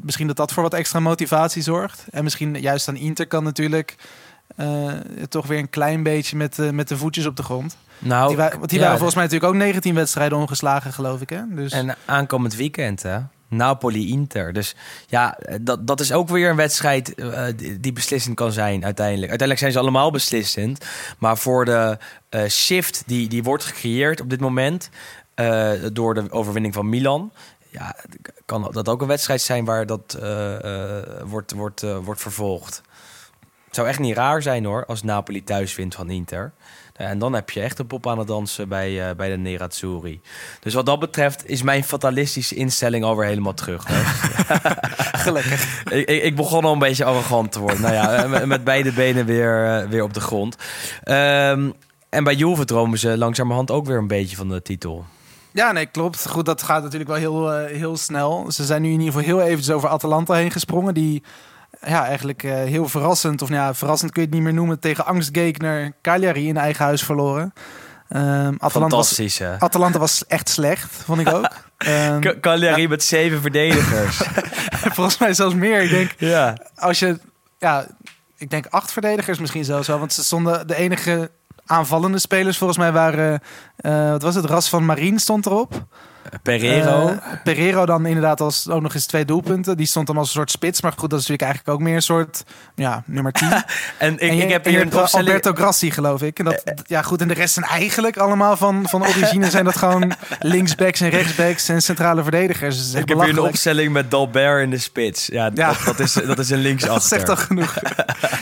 [0.02, 2.06] Misschien dat dat voor wat extra motivatie zorgt.
[2.12, 3.96] En misschien juist aan Inter kan natuurlijk
[4.58, 4.92] uh,
[5.30, 7.78] toch weer een klein beetje met, uh, met de voetjes op de grond.
[8.00, 11.30] Nou, die, want die waren volgens mij natuurlijk ook 19 wedstrijden ongeslagen, geloof ik.
[11.30, 11.42] Hè?
[11.50, 11.72] Dus...
[11.72, 13.20] En aankomend weekend, hè?
[13.52, 14.54] Napoli-Inter.
[14.54, 14.76] Dus
[15.08, 17.46] ja, dat, dat is ook weer een wedstrijd uh,
[17.80, 19.30] die, beslissend kan zijn uiteindelijk.
[19.30, 20.86] Uiteindelijk zijn ze allemaal beslissend.
[21.20, 21.98] Maar voor de
[22.30, 24.90] uh, shift die, die wordt gecreëerd op dit moment...
[25.94, 27.32] Door de overwinning van Milan...
[27.70, 27.96] Ja,
[28.46, 30.18] kan dat ook een wedstrijd zijn waar dat
[31.26, 32.82] wordt, wordt, wordt vervolgd.
[33.66, 36.52] Het zou echt niet raar zijn hoor, als Napoli thuis wint van Inter.
[37.02, 40.22] En dan heb je echt een pop aan het dansen bij, uh, bij de Nerazzurri.
[40.60, 43.86] Dus wat dat betreft is mijn fatalistische instelling alweer helemaal terug.
[45.24, 45.84] Gelukkig.
[45.92, 47.82] ik, ik, begon al een beetje arrogant te worden.
[47.82, 50.56] Nou ja, met, met beide benen weer, uh, weer op de grond.
[51.04, 51.74] Um,
[52.10, 55.06] en bij Juve dromen ze langzamerhand ook weer een beetje van de titel.
[55.52, 56.28] Ja, nee, klopt.
[56.28, 58.52] Goed, dat gaat natuurlijk wel heel, uh, heel snel.
[58.52, 60.94] Ze zijn nu in ieder geval heel eventjes over Atalanta heen gesprongen.
[60.94, 61.24] Die
[61.86, 64.80] ja, eigenlijk uh, heel verrassend, of nou ja, verrassend kun je het niet meer noemen,
[64.80, 67.54] tegen angstgekner Cagliari in eigen huis verloren.
[68.16, 71.50] Um, Atalanta Fantastisch, was, Atalanta was echt slecht, vond ik ook.
[71.88, 72.88] um, Cagliari ja.
[72.88, 74.16] met zeven verdedigers.
[74.96, 75.82] Volgens mij zelfs meer.
[75.82, 76.58] Ik denk, ja.
[76.76, 77.20] als je,
[77.58, 77.86] ja,
[78.38, 81.32] ik denk acht verdedigers misschien zelfs wel, want ze stonden de enige
[81.66, 83.42] aanvallende spelers volgens mij waren,
[83.82, 85.86] uh, wat was het, Ras van Marien stond erop.
[86.42, 87.10] Pereiro.
[87.10, 89.78] Uh, Pereiro dan inderdaad als ook nog eens twee doelpunten.
[89.78, 90.82] Die stond dan als een soort spits.
[90.82, 92.44] Maar goed, dat is natuurlijk eigenlijk ook meer een soort
[92.76, 93.50] ja, nummer 10.
[93.98, 95.28] en ik, ik heb hier een opstelling...
[95.28, 96.40] Alberto Grassi, geloof ik.
[96.40, 97.22] En dat, uh, ja, goed.
[97.22, 101.70] En de rest zijn eigenlijk allemaal van, van origine zijn dat gewoon linksbacks en rechtsbacks
[101.70, 102.78] en centrale verdedigers.
[102.78, 105.26] Dus ik heb hier een opstelling met Dalbert in de spits.
[105.26, 105.68] Ja, ja.
[105.68, 107.00] Dat, dat, is, dat is een linksachter.
[107.00, 107.76] dat zegt toch genoeg.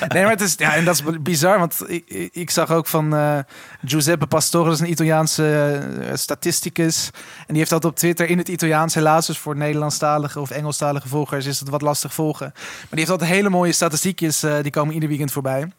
[0.08, 1.60] nee, maar het is, ja, en dat is bizar.
[1.60, 3.38] Want ik, ik zag ook van uh,
[3.86, 5.80] Giuseppe Pastore, dat is een Italiaanse
[6.14, 7.10] statisticus.
[7.14, 8.94] En die heeft dat op Twitter in het Italiaans.
[8.94, 12.52] Helaas dus voor Nederlandstalige of Engelstalige volgers is het wat lastig volgen.
[12.56, 14.44] Maar die heeft altijd hele mooie statistiekjes.
[14.44, 15.72] Uh, die komen ieder weekend voorbij.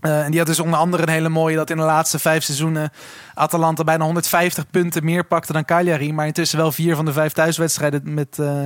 [0.00, 2.44] Uh, en die had dus onder andere een hele mooie dat in de laatste vijf
[2.44, 2.90] seizoenen
[3.34, 6.12] Atalanta bijna 150 punten meer pakte dan Cagliari.
[6.12, 8.62] Maar intussen wel vier van de vijf thuiswedstrijden met, uh,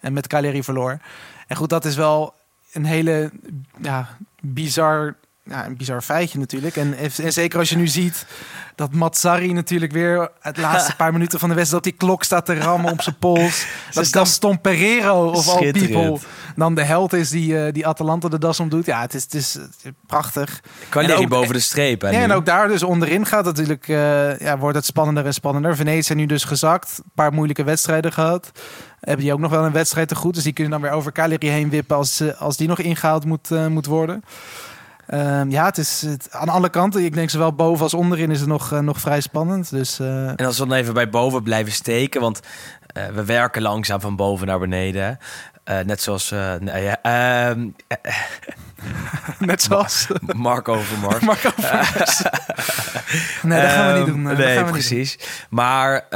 [0.00, 0.98] en met Cagliari verloor.
[1.46, 2.34] En goed, dat is wel
[2.72, 3.30] een hele
[3.82, 4.08] ja,
[4.40, 6.76] bizar ja, een bizar feitje natuurlijk.
[6.76, 8.26] En, en zeker als je nu ziet
[8.74, 12.46] dat Matsari natuurlijk weer het laatste paar minuten van de wedstrijd op die klok staat
[12.46, 13.66] te rammen op zijn pols.
[13.92, 16.18] dat Gaston Pereiro of all people
[16.56, 18.86] dan de held is die, uh, die Atalanta de das om doet.
[18.86, 19.58] Ja, het is, het is,
[20.06, 20.60] prachtig.
[20.88, 22.02] Kan je boven de streep.
[22.02, 25.76] Ja, en ook daar dus onderin gaat natuurlijk, uh, ja, wordt het spannender en spannender.
[25.76, 26.98] Venetië nu dus gezakt.
[26.98, 28.50] Een paar moeilijke wedstrijden gehad.
[29.00, 30.34] Hebben die ook nog wel een wedstrijd te goed.
[30.34, 33.50] Dus die kunnen dan weer over Cagliari heen wippen als, als die nog ingehaald moet,
[33.68, 34.24] moet worden.
[35.08, 37.04] Um, ja, het is het, aan alle kanten.
[37.04, 39.70] Ik denk zowel boven als onderin is het nog, uh, nog vrij spannend.
[39.70, 40.28] Dus, uh...
[40.28, 42.40] En als we dan even bij boven blijven steken, want
[42.96, 45.18] uh, we werken langzaam van boven naar beneden.
[45.64, 46.28] net zoals.
[46.28, 47.68] ja, ehm,
[49.38, 50.06] net zoals.
[50.20, 51.24] Mark Overmars.
[51.30, 52.22] Mark Overmars.
[53.42, 54.22] nee, dat gaan we niet doen.
[54.22, 55.16] nee, precies.
[55.16, 55.26] Doen.
[55.48, 56.06] Maar.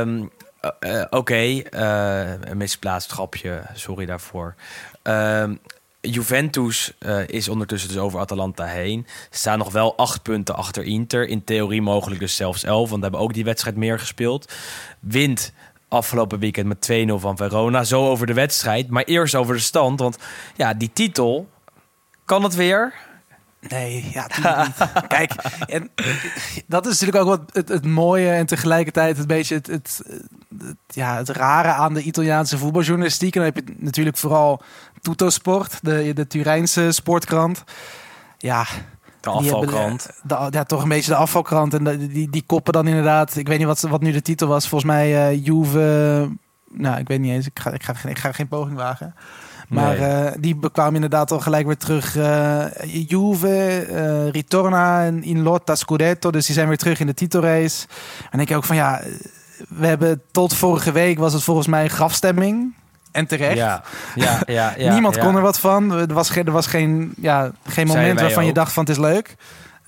[0.00, 0.30] Um,
[0.60, 1.66] Oké, okay.
[2.40, 4.54] een misplaatst grapje, sorry daarvoor.
[5.02, 5.54] Ehm,
[6.00, 6.92] Juventus
[7.26, 9.06] is ondertussen dus over Atalanta heen.
[9.30, 11.28] Ze staan nog wel acht punten achter Inter.
[11.28, 14.52] In theorie mogelijk dus zelfs elf, want we hebben ook die wedstrijd meer gespeeld.
[15.00, 15.52] Wint
[15.88, 17.84] afgelopen weekend met 2-0 van Verona.
[17.84, 20.00] Zo over de wedstrijd, maar eerst over de stand.
[20.00, 20.18] Want
[20.56, 21.48] ja, die titel,
[22.24, 22.94] kan het weer?
[23.60, 24.90] Nee, ja, niet.
[25.08, 25.32] Kijk,
[25.66, 25.90] en
[26.66, 30.02] dat is natuurlijk ook wat het, het mooie en tegelijkertijd het beetje het, het,
[30.86, 33.36] ja, het rare aan de Italiaanse voetbaljournalistiek.
[33.36, 34.62] En dan heb je natuurlijk vooral
[35.00, 37.64] Tuttosport, de, de Turijnse sportkrant.
[38.38, 38.66] Ja,
[39.20, 40.10] de afvalkrant.
[40.22, 41.74] de, ja, toch een beetje de afvalkrant.
[41.74, 43.36] En die, die koppen dan inderdaad.
[43.36, 44.68] Ik weet niet wat, wat nu de titel was.
[44.68, 46.28] Volgens mij uh, Juve.
[46.70, 47.46] Nou, ik weet niet eens.
[47.46, 49.14] Ik ga, ik ga, ik ga geen poging wagen.
[49.68, 50.24] Maar nee.
[50.24, 52.16] uh, die bekwamen inderdaad al gelijk weer terug.
[52.16, 56.30] Uh, Juve, uh, Ritorna in Lotta Scudetto.
[56.30, 57.86] Dus die zijn weer terug in de titelrace.
[58.30, 59.00] En ik ook van ja,
[59.68, 62.74] we hebben tot vorige week was het volgens mij grafstemming.
[63.12, 63.56] En terecht.
[63.56, 63.82] Ja,
[64.14, 65.20] ja, ja, ja Niemand ja.
[65.22, 65.92] kon er wat van.
[65.92, 68.48] Er was geen, er was geen, ja, geen moment waarvan ook.
[68.48, 69.36] je dacht van het is leuk.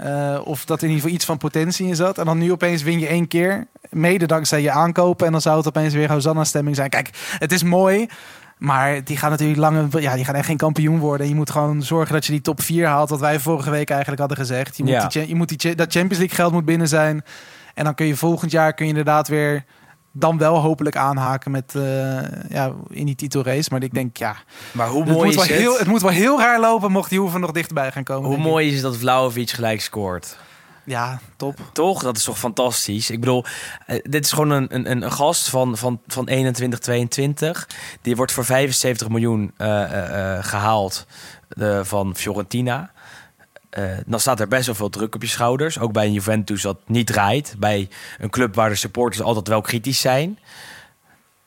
[0.04, 2.18] Uh, of dat er in ieder geval iets van potentie in zat.
[2.18, 3.66] En dan nu opeens win je één keer.
[3.90, 5.26] Mede dankzij je aankopen.
[5.26, 6.90] En dan zou het opeens weer Hosanna-stemming zijn.
[6.90, 8.08] Kijk, het is mooi.
[8.60, 11.28] Maar die gaan natuurlijk lange, ja, die gaan echt geen kampioen worden.
[11.28, 13.10] Je moet gewoon zorgen dat je die top 4 haalt.
[13.10, 14.76] Wat wij vorige week eigenlijk hadden gezegd.
[14.76, 15.06] Je moet, ja.
[15.06, 17.24] die, je moet die, dat Champions League geld moet binnen zijn.
[17.74, 19.64] En dan kun je volgend jaar kun je inderdaad weer
[20.12, 21.82] dan wel hopelijk aanhaken met uh,
[22.48, 23.68] ja, in die titelrace.
[23.70, 24.36] Maar ik denk, ja.
[24.72, 25.56] Maar hoe het mooi moet is wel het?
[25.56, 28.28] Heel, het moet wel heel raar lopen mocht die hoeven nog dichterbij gaan komen.
[28.28, 30.36] Hoe mooi is het dat Vlaovic gelijk scoort?
[30.90, 31.58] Ja, top.
[31.72, 32.02] Toch?
[32.02, 33.10] Dat is toch fantastisch?
[33.10, 33.44] Ik bedoel,
[33.86, 37.68] uh, dit is gewoon een, een, een gast van, van, van 21, 22.
[38.02, 41.06] Die wordt voor 75 miljoen uh, gehaald
[41.82, 42.90] van Fiorentina.
[44.06, 45.78] Dan staat er best wel veel druk op je schouders.
[45.78, 47.54] Ook bij een Juventus dat niet draait.
[47.58, 50.38] Bij een club waar de supporters altijd wel kritisch zijn.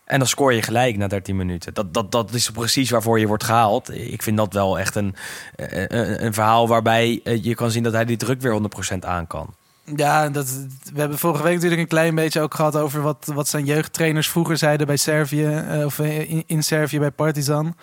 [0.05, 1.73] En dan scoor je gelijk na 13 minuten.
[1.73, 3.93] Dat, dat, dat is precies waarvoor je wordt gehaald.
[3.93, 5.15] Ik vind dat wel echt een,
[5.55, 8.61] een, een verhaal waarbij je kan zien dat hij die druk weer
[8.93, 9.53] 100% aan kan.
[9.95, 10.49] Ja, dat,
[10.93, 14.29] we hebben vorige week natuurlijk een klein beetje ook gehad over wat, wat zijn jeugdtrainers
[14.29, 15.63] vroeger zeiden bij Servië.
[15.85, 17.75] Of in, in Servië bij Partizan.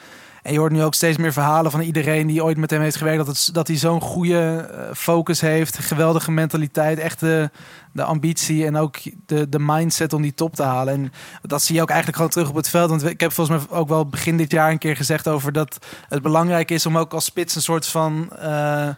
[0.42, 2.96] En je hoort nu ook steeds meer verhalen van iedereen die ooit met hem heeft
[2.96, 3.26] gewerkt.
[3.26, 5.79] Dat, het, dat hij zo'n goede uh, focus heeft.
[5.79, 6.98] Geweldige mentaliteit.
[6.98, 7.50] Echt de,
[7.96, 10.94] ambitie en ook de, de mindset om die top te halen.
[10.94, 12.90] En dat zie je ook eigenlijk gewoon terug op het veld.
[12.90, 15.87] Want ik heb volgens mij ook wel begin dit jaar een keer gezegd over dat
[16.09, 18.88] het belangrijk is om ook als spits een soort van uh,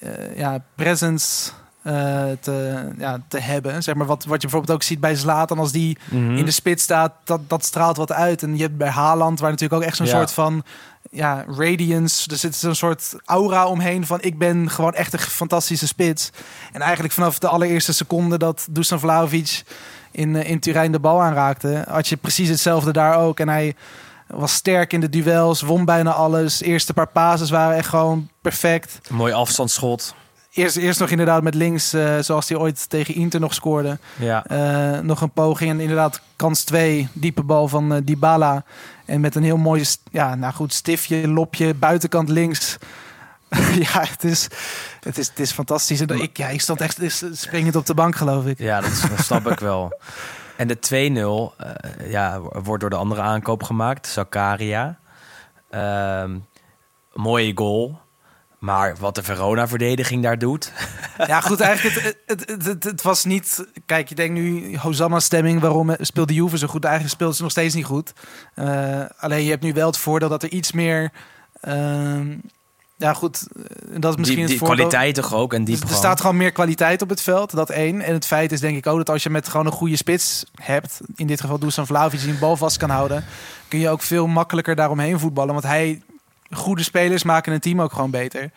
[0.00, 1.50] uh, ja, presence.
[1.86, 1.92] Uh,
[2.40, 3.82] te, ja, te hebben.
[3.82, 6.36] Zeg maar wat, wat je bijvoorbeeld ook ziet bij Zlatan als die Mhm.
[6.36, 8.42] in de spits staat, dat, dat straalt wat uit.
[8.42, 10.12] En je hebt bij Haaland, waar natuurlijk ook echt zo'n Ja.
[10.12, 10.62] soort van
[11.10, 12.30] ja, radiance.
[12.30, 16.30] Er zit zo'n soort aura omheen van ik ben gewoon echt een fantastische spits.
[16.72, 19.62] En eigenlijk vanaf de allereerste seconde dat Dusan Vlahovic
[20.10, 23.40] in, uh, in Turijn de bal aanraakte, had je precies hetzelfde daar ook.
[23.40, 23.74] En hij
[24.26, 26.60] was sterk in de duels, won bijna alles.
[26.62, 28.98] Eerste paar pases waren echt gewoon perfect.
[29.08, 30.14] Een mooi afstandsschot.
[30.52, 33.98] Eerst, eerst nog inderdaad met links, uh, zoals hij ooit tegen Inter nog scoorde.
[34.18, 34.44] Ja.
[34.50, 38.64] Uh, nog een poging en inderdaad kans 2, diepe bal van uh, Dybala.
[39.04, 42.78] En met een heel mooi, ja, nou goed, stiftje, lopje, buitenkant links.
[43.92, 44.48] ja, het is,
[45.00, 46.00] het, is, het is fantastisch.
[46.00, 46.98] En ik, ja, ik stond echt
[47.32, 48.58] springend op de bank, geloof ik.
[48.58, 49.92] Ja, dat, dat snap ik wel.
[50.56, 54.98] En de 2-0 ja, wordt door de andere aankoop gemaakt, Zakaria.
[57.12, 58.00] mooie goal.
[58.62, 60.72] Maar wat de Verona-verdediging daar doet.
[61.26, 63.66] Ja, goed, eigenlijk, het, het, het, was niet...
[63.86, 66.84] Kijk, je denkt nu, Hosanna-stemming, waarom speelde Juve zo goed?
[66.84, 68.12] Eigenlijk speelt ze nog steeds niet goed.
[68.54, 71.12] Uh, alleen je hebt nu wel het voordeel dat er iets meer...
[71.68, 72.20] Uh,
[72.96, 73.46] ja, goed,
[73.90, 74.86] dat is misschien die, die het voordeel.
[74.86, 78.00] kwaliteit toch ook en diep Er staat gewoon meer kwaliteit op het veld, dat één.
[78.00, 80.44] En het feit is denk ik ook dat als je met gewoon een goede spits
[80.54, 81.00] hebt...
[81.16, 83.24] in dit geval Dusan Vlaovic die een bal vast kan houden...
[83.68, 85.52] kun je ook veel makkelijker daaromheen voetballen.
[85.52, 86.02] Want hij
[86.56, 88.50] goede spelers maken een team ook gewoon beter.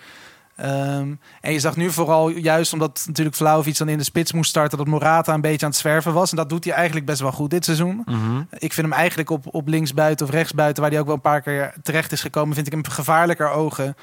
[0.59, 4.49] Um, en je zag nu vooral, juist omdat natuurlijk Vlaovic dan in de spits moest
[4.49, 6.31] starten, dat Morata een beetje aan het zwerven was.
[6.31, 8.01] En dat doet hij eigenlijk best wel goed dit seizoen.
[8.05, 8.47] Mm-hmm.
[8.51, 11.41] Ik vind hem eigenlijk op, op linksbuiten of rechtsbuiten, waar hij ook wel een paar
[11.41, 13.95] keer terecht is gekomen, vind ik hem gevaarlijker ogen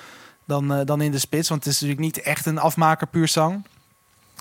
[0.46, 1.48] dan, uh, dan in de spits.
[1.48, 3.66] Want het is natuurlijk niet echt een afmaker puur zang.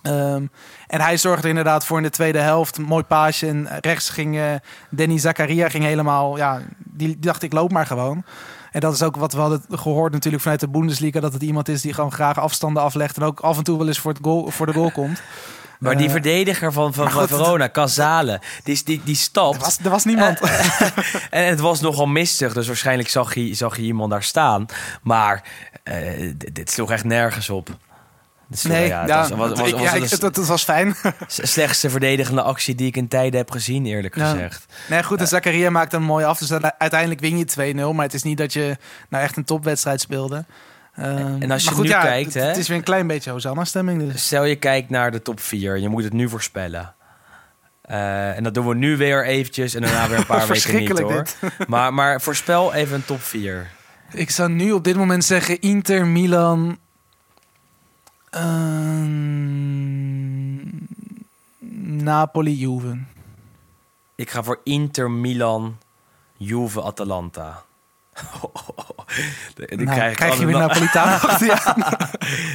[0.03, 0.51] Um,
[0.87, 2.77] en hij zorgde er inderdaad voor in de tweede helft.
[2.77, 3.47] Een mooi paasje.
[3.47, 4.53] En rechts ging uh,
[4.89, 6.37] Danny Zakaria ging helemaal...
[6.37, 8.23] Ja, die, die dacht ik loop maar gewoon.
[8.71, 11.19] En dat is ook wat we hadden gehoord natuurlijk vanuit de Bundesliga.
[11.19, 13.17] Dat het iemand is die gewoon graag afstanden aflegt.
[13.17, 15.21] En ook af en toe wel eens voor, het goal, voor de goal komt.
[15.79, 19.55] Maar die uh, verdediger van, van, van Verona, Casale, die, die, die stapt.
[19.55, 20.41] Er was, er was niemand.
[20.41, 20.81] Uh,
[21.29, 24.65] en het was nogal mistig, dus waarschijnlijk zag je, zag je iemand daar staan.
[25.01, 25.43] Maar
[25.83, 27.69] uh, dit sloeg echt nergens op.
[28.51, 30.95] Dus, Nee, ja, was, was, was, ja, ik- fijn.
[31.27, 34.29] slechtste verdedigende actie die ik in tijden heb gezien, eerlijk Ja.
[34.31, 34.65] gezegd.
[34.89, 36.39] Nee, goed, de Zakaria maakt hem mooi af.
[36.39, 37.93] Dus uite- uiteindelijk win je 2-0.
[37.93, 38.77] Maar het is niet dat je
[39.09, 40.45] nou echt een topwedstrijd speelde.
[40.95, 42.49] Ehm, En als je maar goed, nu kijkt, het, hè?
[42.49, 44.11] het is weer een klein beetje Hosanna-stemming.
[44.11, 44.25] Dus.
[44.25, 46.93] Stel je kijkt naar de top 4, je moet het nu voorspellen.
[47.81, 50.61] Eh, en dat doen we nu weer eventjes en daarna weer een paar weken niet
[50.61, 51.25] Verschrikkelijk hoor.
[51.67, 53.67] Maar, maar voorspel even een top 4.
[54.13, 56.77] Ik zou nu op dit moment zeggen Inter, Milan...
[58.31, 59.15] ehm,
[62.03, 62.97] Napoli, Juve.
[64.15, 65.77] Ik ga voor Inter, Milan,
[66.37, 67.63] Juve, Atalanta.
[69.55, 71.19] Die Nou, krijg je weer Napolitaan
[71.65, 71.83] aan.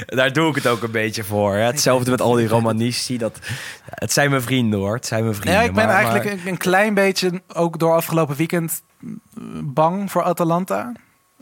[0.07, 1.55] Daar doe ik het ook een beetje voor.
[1.55, 1.61] Hè.
[1.61, 3.19] Hetzelfde met al die romanisti.
[3.19, 3.53] Dat, ja,
[3.95, 4.95] het zijn mijn vrienden hoor.
[4.95, 5.61] Het zijn mijn vrienden.
[5.61, 8.83] Ja, ik ben maar- eigenlijk maar- een- een klein beetje, ook door afgelopen weekend,
[9.65, 10.93] bang voor Atalanta.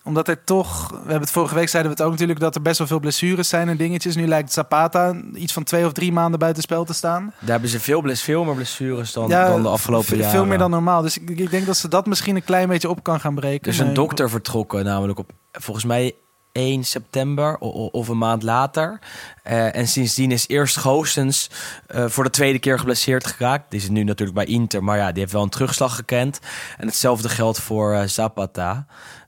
[0.05, 2.63] Omdat er toch, we hebben het vorige week zeiden we het ook natuurlijk, dat er
[2.63, 4.17] best wel veel blessures zijn en dingetjes.
[4.17, 7.33] Nu lijkt Zapata iets van twee of drie maanden buiten spel te staan.
[7.39, 10.31] Daar hebben ze veel, bles, veel meer blessures dan, dan de afgelopen jaren.
[10.31, 11.03] Veel meer dan normaal.
[11.03, 13.67] Dus ik, ik denk dat ze dat misschien een klein beetje op kan gaan breken.
[13.67, 16.15] Er is Maar een dokter vertrokken, namelijk op volgens mij
[16.55, 18.99] 1 september of een maand later.
[19.43, 21.51] Eh, en sindsdien is eerst Goossens
[21.87, 23.71] eh, voor de tweede keer geblesseerd geraakt.
[23.71, 26.41] Die is nu natuurlijk bij Inter, maar ja, die heeft wel een terugslag gekend.
[26.79, 28.87] En hetzelfde geldt voor eh, Zapata.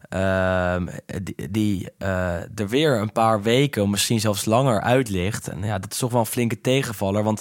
[0.09, 0.87] Ehm,
[1.23, 5.49] die die eh, er weer een paar weken, misschien zelfs langer uit ligt.
[5.49, 7.23] En ja, dat is toch wel een flinke tegenvaller.
[7.23, 7.41] Want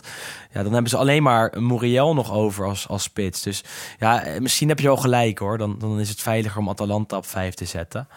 [0.51, 3.41] ja, dan hebben ze alleen maar Muriel nog over als, als spits.
[3.41, 3.63] Dus
[3.99, 5.57] ja, eh, misschien heb je wel gelijk hoor.
[5.57, 8.07] Dan, dan is het veiliger om Atalanta op 5 te zetten.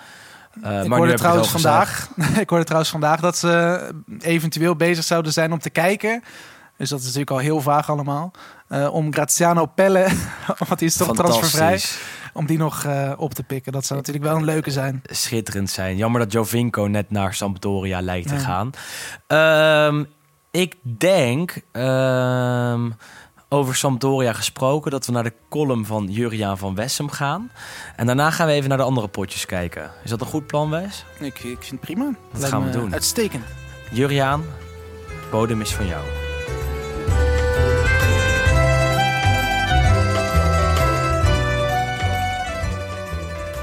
[0.62, 2.08] Eh, Ik hoorde trouwens vandaag,
[2.40, 3.80] ik hoorde trouwens vandaag dat ze
[4.20, 6.22] eventueel bezig zouden zijn om te kijken.
[6.76, 8.30] Dus dat is natuurlijk al heel vaag allemaal.
[8.90, 10.08] om Graziano Pelle,
[10.68, 11.80] want die is toch transfervrij,
[12.38, 13.72] om die nog eh, op te pikken.
[13.72, 15.02] Dat zou natuurlijk wel een leuke zijn.
[15.04, 15.96] schitterend zijn.
[15.96, 18.70] Jammer dat Jovinko net naar Sampdoria lijkt te gaan.
[19.26, 20.04] Ehm,
[20.50, 22.90] ik denk, ehm,
[23.48, 27.50] over Sampdoria gesproken, dat we naar de column van Juriaan van Wessem gaan.
[27.96, 29.90] En daarna gaan we even naar de andere potjes kijken.
[30.04, 31.04] Is dat een goed plan, Wes?
[31.18, 32.04] Ik, ik vind het prima.
[32.04, 32.92] Dat Lijkt gaan we doen.
[32.92, 33.44] Uitstekend.
[33.90, 34.44] Juriaan,
[35.30, 36.27] bodem is van jou.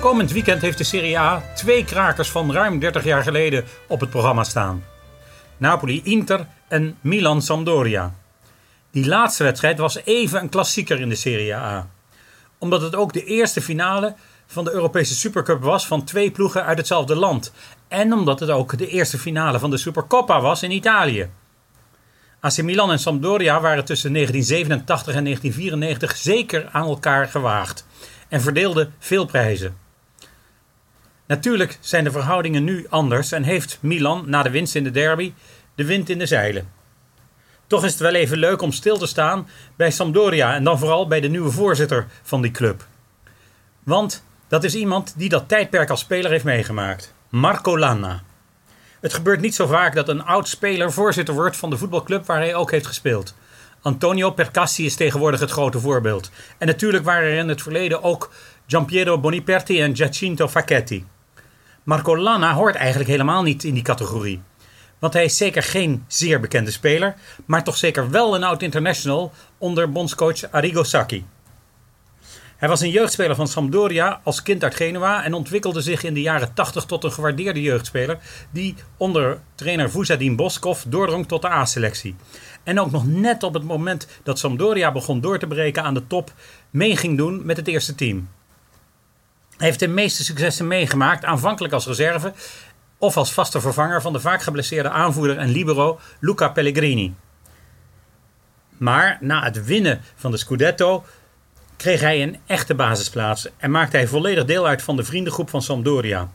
[0.05, 4.09] Komend weekend heeft de Serie A twee krakers van ruim 30 jaar geleden op het
[4.09, 4.83] programma staan.
[5.57, 8.15] Napoli-Inter en Milan-Sampdoria.
[8.91, 11.89] Die laatste wedstrijd was even een klassieker in de Serie A.
[12.57, 14.15] Omdat het ook de eerste finale
[14.47, 17.51] van de Europese Supercup was van twee ploegen uit hetzelfde land.
[17.87, 21.29] En omdat het ook de eerste finale van de Supercoppa was in Italië.
[22.39, 27.85] AC Milan en Sampdoria waren tussen 1987 en 1994 zeker aan elkaar gewaagd
[28.29, 29.84] en verdeelden veel prijzen.
[31.27, 35.33] Natuurlijk zijn de verhoudingen nu anders en heeft Milan na de winst in de derby
[35.75, 36.69] de wind in de zeilen.
[37.67, 41.07] Toch is het wel even leuk om stil te staan bij Sampdoria en dan vooral
[41.07, 42.85] bij de nieuwe voorzitter van die club.
[43.83, 47.13] Want dat is iemand die dat tijdperk als speler heeft meegemaakt.
[47.29, 48.23] Marco Lanna.
[49.01, 52.37] Het gebeurt niet zo vaak dat een oud speler voorzitter wordt van de voetbalclub waar
[52.37, 53.35] hij ook heeft gespeeld.
[53.81, 56.31] Antonio Percassi is tegenwoordig het grote voorbeeld.
[56.57, 58.31] En natuurlijk waren er in het verleden ook
[58.67, 61.05] Giampiero Boniperti en Giacinto Facchetti.
[61.85, 64.41] Marco Lanna hoort eigenlijk helemaal niet in die categorie.
[64.99, 69.31] Want hij is zeker geen zeer bekende speler, maar toch zeker wel een oud international
[69.57, 71.25] onder bondscoach Arrigo Sacchi.
[72.57, 76.21] Hij was een jeugdspeler van Sampdoria als kind uit Genua en ontwikkelde zich in de
[76.21, 78.17] jaren 80 tot een gewaardeerde jeugdspeler
[78.51, 82.15] die onder trainer Vuzadin Boskov doordrong tot de A-selectie.
[82.63, 86.07] En ook nog net op het moment dat Sampdoria begon door te breken aan de
[86.07, 86.33] top
[86.69, 88.27] mee ging doen met het eerste team.
[89.57, 92.33] Hij heeft de meeste successen meegemaakt, aanvankelijk als reserve
[92.97, 97.13] of als vaste vervanger van de vaak geblesseerde aanvoerder en libero Luca Pellegrini.
[98.77, 101.03] Maar na het winnen van de Scudetto
[101.77, 105.61] kreeg hij een echte basisplaats en maakte hij volledig deel uit van de vriendengroep van
[105.61, 106.29] Sampdoria.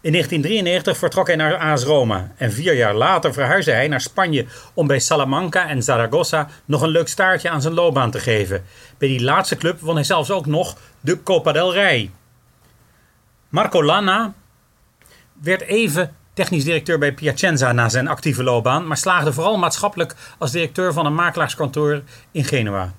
[0.00, 4.46] In 1993 vertrok hij naar AS Roma en vier jaar later verhuisde hij naar Spanje
[4.74, 8.64] om bij Salamanca en Zaragoza nog een leuk staartje aan zijn loopbaan te geven.
[8.98, 12.10] Bij die laatste club won hij zelfs ook nog de Copa del Rey.
[13.48, 14.34] Marco Lanna
[15.42, 20.50] werd even technisch directeur bij Piacenza na zijn actieve loopbaan, maar slaagde vooral maatschappelijk als
[20.50, 22.92] directeur van een makelaarskantoor in Genua.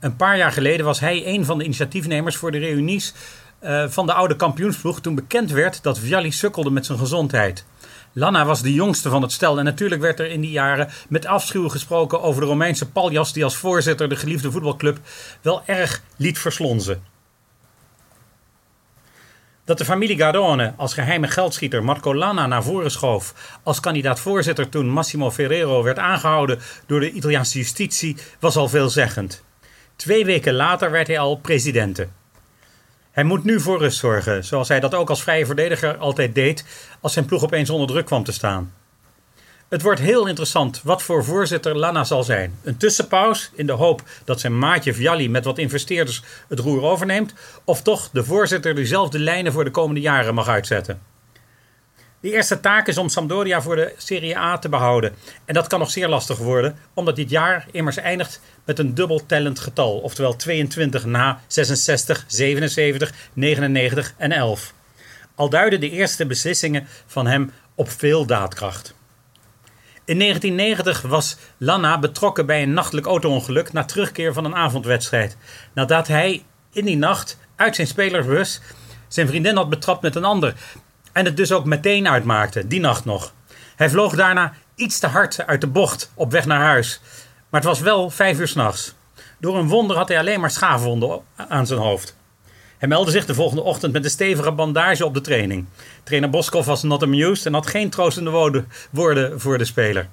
[0.00, 3.14] Een paar jaar geleden was hij een van de initiatiefnemers voor de reunies
[3.58, 7.64] eh, van de oude kampioensploeg toen bekend werd dat Vialli sukkelde met zijn gezondheid.
[8.12, 11.26] Lanna was de jongste van het stel en natuurlijk werd er in die jaren met
[11.26, 14.98] afschuw gesproken over de Romeinse paljas die als voorzitter de geliefde voetbalclub
[15.42, 17.15] wel erg liet verslonzen.
[19.66, 24.88] Dat de familie Gardone als geheime geldschieter Marco Lana naar voren schoof als kandidaat-voorzitter toen
[24.88, 29.44] Massimo Ferrero werd aangehouden door de Italiaanse justitie was al veelzeggend.
[29.96, 32.08] Twee weken later werd hij al presidente.
[33.10, 36.64] Hij moet nu voor rust zorgen, zoals hij dat ook als vrije verdediger altijd deed
[37.00, 38.72] als zijn ploeg opeens onder druk kwam te staan.
[39.68, 42.58] Het wordt heel interessant wat voor voorzitter Lana zal zijn.
[42.62, 47.34] Een tussenpaus in de hoop dat zijn maatje Vialli met wat investeerders het roer overneemt,
[47.64, 51.00] of toch de voorzitter dezelfde lijnen voor de komende jaren mag uitzetten.
[52.20, 55.14] De eerste taak is om Sampdoria voor de Serie A te behouden.
[55.44, 59.26] En dat kan nog zeer lastig worden, omdat dit jaar immers eindigt met een dubbel
[59.26, 59.98] tellend getal.
[59.98, 64.72] Oftewel 22 na 66, 77, 99 en 11.
[65.34, 68.95] Al duiden de eerste beslissingen van hem op veel daadkracht.
[70.06, 75.36] In 1990 was Lana betrokken bij een nachtelijk autoongeluk na terugkeer van een avondwedstrijd.
[75.72, 78.60] Nadat hij in die nacht uit zijn spelersbus
[79.08, 80.54] zijn vriendin had betrapt met een ander.
[81.12, 83.32] En het dus ook meteen uitmaakte, die nacht nog.
[83.76, 87.00] Hij vloog daarna iets te hard uit de bocht op weg naar huis.
[87.48, 88.94] Maar het was wel vijf uur s'nachts.
[89.38, 92.16] Door een wonder had hij alleen maar schaafwonden aan zijn hoofd.
[92.86, 95.66] Meldde zich de volgende ochtend met een stevige bandage op de training.
[96.02, 100.08] Trainer Boskov was not amused en had geen troostende woorden voor de speler.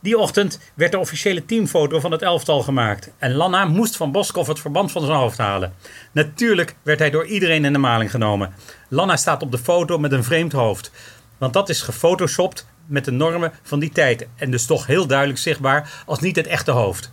[0.00, 3.10] Die ochtend werd de officiële teamfoto van het elftal gemaakt.
[3.18, 5.72] En Lanna moest van Boskov het verband van zijn hoofd halen.
[6.12, 8.54] Natuurlijk werd hij door iedereen in de maling genomen.
[8.88, 10.90] Lanna staat op de foto met een vreemd hoofd.
[11.38, 14.26] Want dat is gefotoshopt met de normen van die tijd.
[14.36, 17.12] En dus toch heel duidelijk zichtbaar als niet het echte hoofd.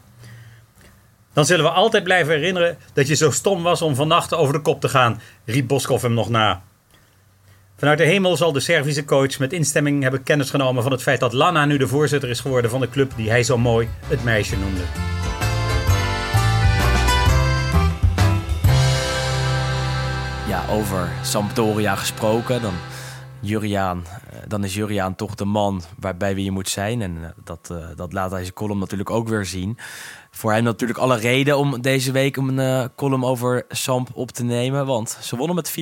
[1.33, 4.61] Dan zullen we altijd blijven herinneren dat je zo stom was om vannacht over de
[4.61, 6.61] kop te gaan, riep Boskov hem nog na.
[7.77, 11.19] Vanuit de hemel zal de Servische coach met instemming hebben kennis genomen van het feit
[11.19, 14.23] dat Lana nu de voorzitter is geworden van de club die hij zo mooi het
[14.23, 14.81] meisje noemde.
[20.47, 22.73] Ja, over Sampdoria gesproken, dan,
[23.39, 27.01] Juriaan, eh, dan is Juriaan toch de man waarbij wie je moet zijn.
[27.01, 29.77] En eh, dat, uh, dat laat hij zijn column natuurlijk ook weer zien
[30.31, 34.43] voor hem natuurlijk alle reden om deze week een uh, column over Samp op te
[34.43, 34.85] nemen.
[34.85, 35.73] Want ze wonnen met 4-0.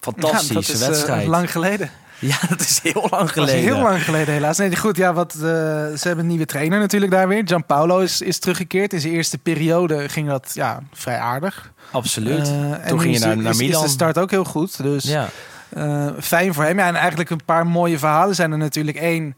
[0.00, 1.22] Fantastische ja, dat is, wedstrijd.
[1.22, 1.90] Uh, lang geleden.
[2.22, 3.60] Ja, dat is heel lang geleden.
[3.60, 4.58] heel lang geleden helaas.
[4.58, 4.96] Nee, goed.
[4.96, 7.42] Ja, wat, uh, ze hebben een nieuwe trainer natuurlijk daar weer.
[7.44, 8.92] Gianpaolo is, is teruggekeerd.
[8.92, 11.72] In zijn eerste periode ging dat ja, vrij aardig.
[11.90, 12.44] Absoluut.
[12.86, 13.84] Toen ging je naar, naar Milan.
[13.84, 14.82] Is de start ook heel goed.
[14.82, 15.28] Dus ja.
[16.20, 16.78] fijn voor hem.
[16.78, 18.96] Ja, en eigenlijk een paar mooie verhalen zijn er natuurlijk.
[18.96, 19.36] één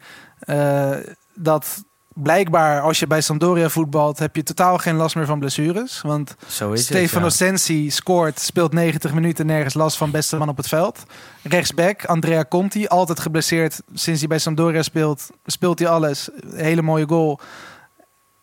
[1.34, 1.84] dat
[2.14, 6.00] blijkbaar als je bij Sampdoria voetbalt, heb je totaal geen last meer van blessures.
[6.00, 10.56] Want Zo Stefano het, Sensi scoort, speelt 90 minuten nergens last van beste man op
[10.56, 11.02] het veld.
[11.42, 15.30] Rechtsback, Andrea Conti, altijd geblesseerd sinds hij bij Sampdoria speelt.
[15.44, 16.28] Speelt hij alles.
[16.54, 17.40] Hele mooie goal.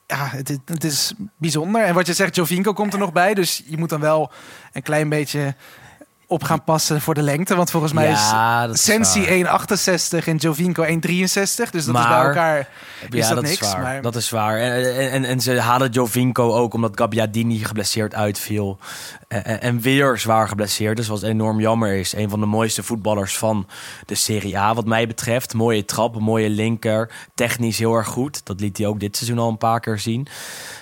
[0.08, 1.84] Ja, het, het is bijzonder.
[1.84, 3.34] En wat je zegt, Jovinko komt er nog bij.
[3.34, 4.32] Dus je moet dan wel
[4.72, 5.56] een klein beetje
[6.32, 7.56] op gaan passen voor de lengte.
[7.56, 10.90] Want volgens mij ja, is Sensi 1,68 en Jovinko 1,63.
[11.02, 12.68] Dus dat maar, is bij elkaar
[13.10, 13.62] is ja, dat, dat niks.
[13.62, 13.82] Is waar.
[13.82, 14.02] Maar...
[14.02, 14.58] Dat is waar.
[14.60, 18.78] En, en, en ze halen Jovinko ook omdat Gabbiadini geblesseerd uitviel.
[19.28, 20.98] En, en weer zwaar geblesseerd.
[20.98, 22.16] Dus wat enorm jammer is.
[22.16, 23.68] Een van de mooiste voetballers van
[24.06, 25.54] de Serie A wat mij betreft.
[25.54, 27.12] Mooie trap, mooie linker.
[27.36, 28.46] Technisch heel erg goed.
[28.46, 30.28] Dat liet hij ook dit seizoen al een paar keer zien.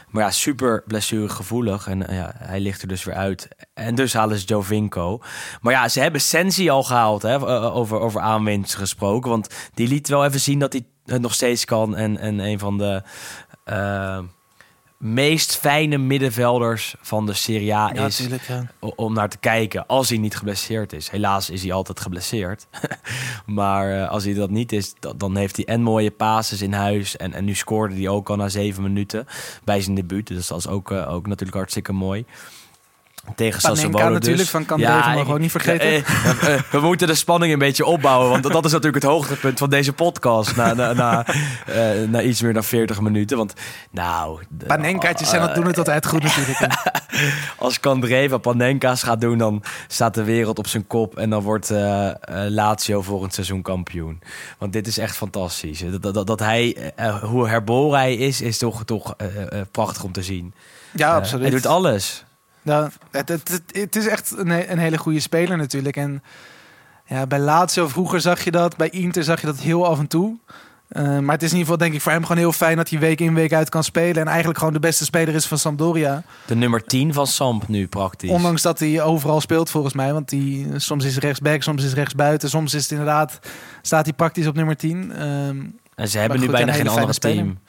[0.09, 1.87] Maar ja, super blessuregevoelig.
[1.87, 3.47] En ja, hij ligt er dus weer uit.
[3.73, 5.21] En dus halen ze Jovinko.
[5.61, 7.21] Maar ja, ze hebben Sensi al gehaald.
[7.21, 7.41] Hè,
[7.71, 9.29] over, over aanwinst gesproken.
[9.29, 11.95] Want die liet wel even zien dat hij het nog steeds kan.
[11.95, 13.03] En, en een van de...
[14.99, 18.65] meest fijne middenvelders van de Serie A ja, is ja.
[18.95, 21.09] om naar te kijken als hij niet geblesseerd is.
[21.09, 22.67] Helaas is hij altijd geblesseerd.
[23.45, 27.17] maar uh, als hij dat niet is, dan heeft hij en mooie passes in huis.
[27.17, 29.25] En, en nu scoorde hij ook al na zeven minuten
[29.63, 30.27] bij zijn debuut.
[30.27, 32.25] Dus dat is ook, uh, ook natuurlijk hartstikke mooi.
[33.35, 34.49] Tegen Sassuolo natuurlijk, dus.
[34.49, 35.87] van Candreva ja, ook niet vergeten.
[35.87, 38.29] Eh, eh, we moeten de spanning een beetje opbouwen.
[38.29, 40.55] Want dat is natuurlijk het hoogtepunt van deze podcast.
[40.55, 41.25] Na, na, na,
[41.69, 43.37] uh, na iets meer dan 40 minuten.
[43.37, 43.53] Want
[43.91, 44.39] nou...
[44.67, 46.59] Panenkaatjes zijn dat doen het altijd goed natuurlijk.
[47.57, 51.17] Als Candreva Panenka's gaat doen, dan staat de wereld op zijn kop.
[51.17, 52.11] En dan wordt uh,
[52.47, 54.21] Lazio volgend seizoen kampioen.
[54.57, 55.83] Want dit is echt fantastisch.
[55.99, 59.15] Dat, dat, dat hij, hoe herboren hij is, is toch, toch
[59.71, 60.53] prachtig om te zien.
[60.91, 61.41] Ja, absoluut.
[61.41, 62.23] hij doet alles.
[62.63, 65.97] Het, het, het, is echt een, een, hele goede speler natuurlijk.
[65.97, 66.23] En
[67.05, 68.77] ja, bij Lazio vroeger zag je dat.
[68.77, 70.37] Bij Inter zag je dat heel af en toe.
[70.89, 72.89] Uh, maar het is in ieder geval denk ik voor hem gewoon heel fijn dat
[72.89, 74.21] hij week in week uit kan spelen.
[74.21, 76.23] En eigenlijk gewoon de beste speler is van Sampdoria.
[76.45, 78.29] De nummer 10 van Samp nu praktisch.
[78.29, 80.13] Ondanks dat hij overal speelt volgens mij.
[80.13, 82.49] Want die, soms is rechtsback, soms is rechtsbuiten.
[82.49, 83.39] Soms is het inderdaad,
[83.81, 85.27] staat hij praktisch op nummer 10.
[85.27, 87.59] Um, En ze hebben Maar nu goed, bijna een geen fijne team.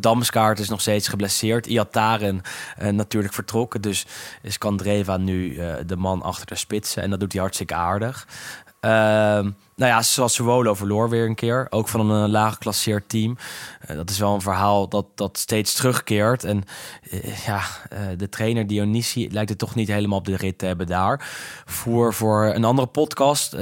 [0.00, 1.66] Damskaart is nog steeds geblesseerd.
[1.66, 2.42] Iataren
[2.76, 3.80] eh, natuurlijk vertrokken.
[3.80, 4.06] Dus
[4.42, 7.02] is Kandreva nu eh, de man achter de spitsen.
[7.02, 8.26] En dat doet hij hartstikke aardig.
[8.80, 11.66] Ehm nou ja, Sassuolo verloor weer een keer.
[11.70, 13.36] Ook van een uh, laag geclasseerd team.
[13.80, 16.44] Eh, dat is wel een verhaal dat, dat steeds terugkeert.
[16.44, 16.64] En
[17.10, 17.62] eh, ja,
[18.16, 21.28] de trainer Dionisi lijkt het toch niet helemaal op de rit te hebben daar.
[21.64, 23.56] Voor, voor een andere podcast,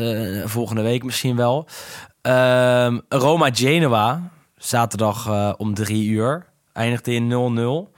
[0.44, 1.68] volgende week misschien wel.
[2.26, 6.46] Ehm, Roma Genoa, zaterdag eh, om drie uur.
[6.72, 7.92] Eindigde in 0-0.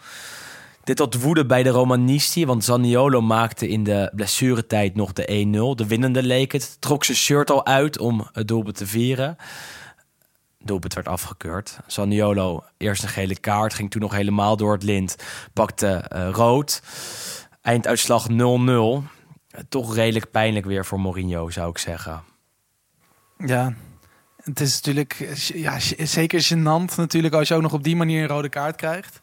[0.85, 5.75] Dit tot woede bij de Romanisti, want Zaniolo maakte in de blessuretijd nog de 1-0.
[5.75, 6.77] De winnende leek het.
[6.81, 9.37] Trok zijn shirt al uit om het doelpunt te vieren.
[10.59, 11.79] Doelpunt werd afgekeurd.
[11.87, 15.17] Zaniolo eerst een gele kaart, ging toen nog helemaal door het lint.
[15.53, 16.83] Pakte eh, rood.
[17.63, 18.33] Einduitslag 0-0.
[18.35, 22.23] Eh, Toch redelijk pijnlijk weer voor Mourinho, zou ik zeggen.
[23.47, 23.75] Ja,
[24.49, 28.29] het is natuurlijk ja, zeker gênant natuurlijk als je ook nog op die manier een
[28.29, 29.21] rode kaart krijgt.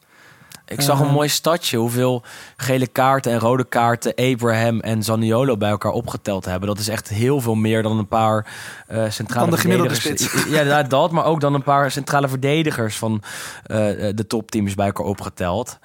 [0.68, 1.14] Ik zag een Eh.
[1.14, 1.78] mooi stadje.
[1.78, 2.24] Hoeveel
[2.58, 6.68] gele kaarten en rode kaarten Abraham en Zaniolo bij elkaar opgeteld hebben.
[6.68, 8.48] Dat is echt heel veel meer dan een paar
[8.88, 10.32] eh centrale Dan de gemiddelde verdedigers.
[10.42, 10.50] spits.
[10.56, 11.12] Ja, ja, dat.
[11.12, 13.22] Maar ook dan een paar centrale verdedigers van
[13.64, 13.78] eh,
[14.16, 15.80] de topteams bij elkaar opgeteld.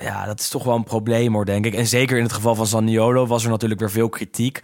[0.00, 1.74] Ja, dat is toch wel een probleem hoor, denk ik.
[1.74, 4.60] En zeker in het geval van Zaniolo was er natuurlijk weer veel kritiek.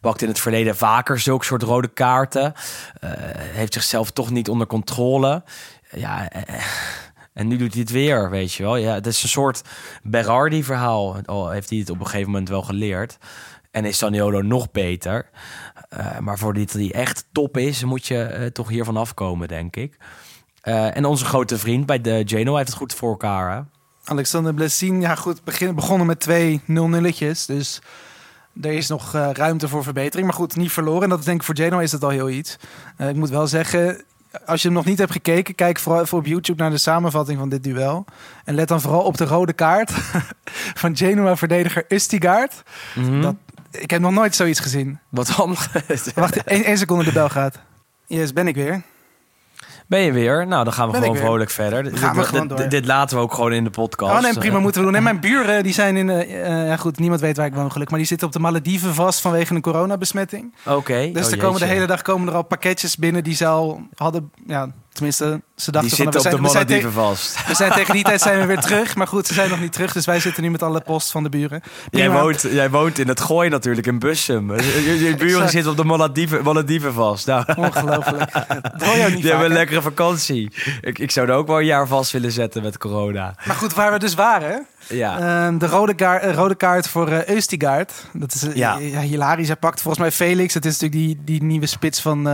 [0.00, 2.52] Pakte in het verleden vaker zulke soort rode kaarten.
[3.00, 5.42] Eh, heeft zichzelf toch niet onder controle.
[5.90, 6.64] Ja, eh,
[7.32, 8.76] en nu doet hij het weer, weet je wel.
[8.76, 9.62] Ja, het is een soort
[10.02, 11.16] Berardi-verhaal.
[11.24, 13.18] Al heeft hij het op een gegeven moment wel geleerd.
[13.70, 15.30] En is Saniolo nog beter.
[15.88, 19.96] Eh, maar voordat hij echt top is, moet je eh, toch hiervan afkomen, denk ik.
[20.62, 23.66] En onze grote vriend bij de Genoa heeft het goed voor elkaar?
[24.04, 27.46] Alexander Blessin, ja goed, begin, begonnen met twee 0-nulletjes.
[27.46, 27.80] Dus
[28.62, 30.26] er is nog eh, ruimte voor verbetering.
[30.26, 31.02] Maar goed, niet verloren.
[31.02, 32.56] En dat is denk ik voor Genoa is dat al heel iets.
[32.96, 34.04] Eh, ik moet wel zeggen,
[34.46, 37.38] als je hem nog niet hebt gekeken, kijk vooral even op YouTube naar de samenvatting
[37.38, 38.04] van dit duel.
[38.44, 39.90] En let dan vooral op de rode kaart
[40.82, 42.62] van Genoa-verdediger Ustigaard.
[42.94, 43.20] Mhm.
[43.20, 43.34] Dat,
[43.70, 44.98] ik heb nog nooit zoiets gezien.
[45.08, 45.56] Wat dan?
[46.14, 47.58] Wacht, één, één seconde de bel gaat.
[48.06, 48.82] Yes, ben ik weer.
[49.86, 50.46] Ben je weer?
[50.46, 51.82] Nou, dan gaan we Ben gewoon vrolijk verder.
[51.82, 52.68] Dit- Gaan we dit- gewoon dit, door.
[52.68, 54.12] dit laten we ook gewoon in de podcast.
[54.16, 54.96] Oh nee, prima, moeten we doen.
[54.96, 56.10] En mijn buren, die zijn in...
[56.10, 57.88] eh, ja goed, niemand weet waar ik woon gelukkig.
[57.90, 60.54] Maar die zitten op de Malediven vast vanwege een coronabesmetting.
[60.66, 61.10] Oké.
[61.12, 63.80] Dus Oh, er komen de hele dag komen er al pakketjes binnen die ze al
[63.94, 64.30] hadden...
[64.46, 66.12] Ja, tenminste, ze dachten Die van...
[66.12, 67.38] zitten op de we, zijn vast.
[67.48, 68.94] we zijn tegen die tijd zijn we weer terug.
[68.94, 69.92] Maar goed, ze zijn nog niet terug.
[69.92, 71.62] Dus wij zitten nu met alle post van de buren.
[71.90, 74.54] Jij woont, jij woont in het Gooi natuurlijk, in Bussum.
[74.54, 77.26] Je, buren zitten op de Malediven, Malediven vast.
[77.26, 78.32] Nou, Ongelooflijk.
[78.78, 80.52] Dat hoor je ook niet die hebben een lekkere vakantie.
[80.80, 83.34] Ik, ik zou er ook wel een jaar vast willen zetten met corona.
[83.44, 84.66] Maar goed, waar we dus waren...
[84.88, 85.18] Ja.
[85.46, 87.92] Ehm, de rode, kaart, eh, rode kaart voor eh Eustigaard.
[88.12, 88.78] Dat is eh, Ja.
[89.00, 89.46] hilarisch.
[89.46, 90.54] Hij pakt volgens mij Felix.
[90.54, 92.24] Het is natuurlijk die, die nieuwe spits van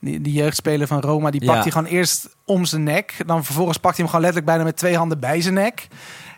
[0.00, 1.30] die, die jeugdspeler van Roma.
[1.30, 1.62] Die pakt Ja.
[1.62, 3.14] hij gewoon eerst om zijn nek.
[3.26, 5.86] Dan vervolgens pakt hij hem gewoon letterlijk bijna met twee handen bij zijn nek.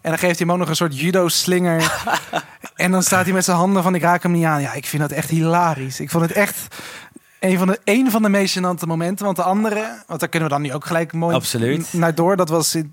[0.02, 1.92] En dan geeft hij hem ook nog een soort judo-slinger.
[2.74, 4.60] en dan staat hij met zijn handen van ik raak hem niet aan.
[4.60, 6.00] Ja, ik vind dat echt hilarisch.
[6.00, 6.76] Ik vond het echt
[7.40, 9.24] een van de, een van de meest gênante momenten.
[9.24, 11.92] Want de andere, want daar kunnen we dan nu ook gelijk mooi Absoluut.
[11.92, 12.36] naar door.
[12.36, 12.90] Dat was in,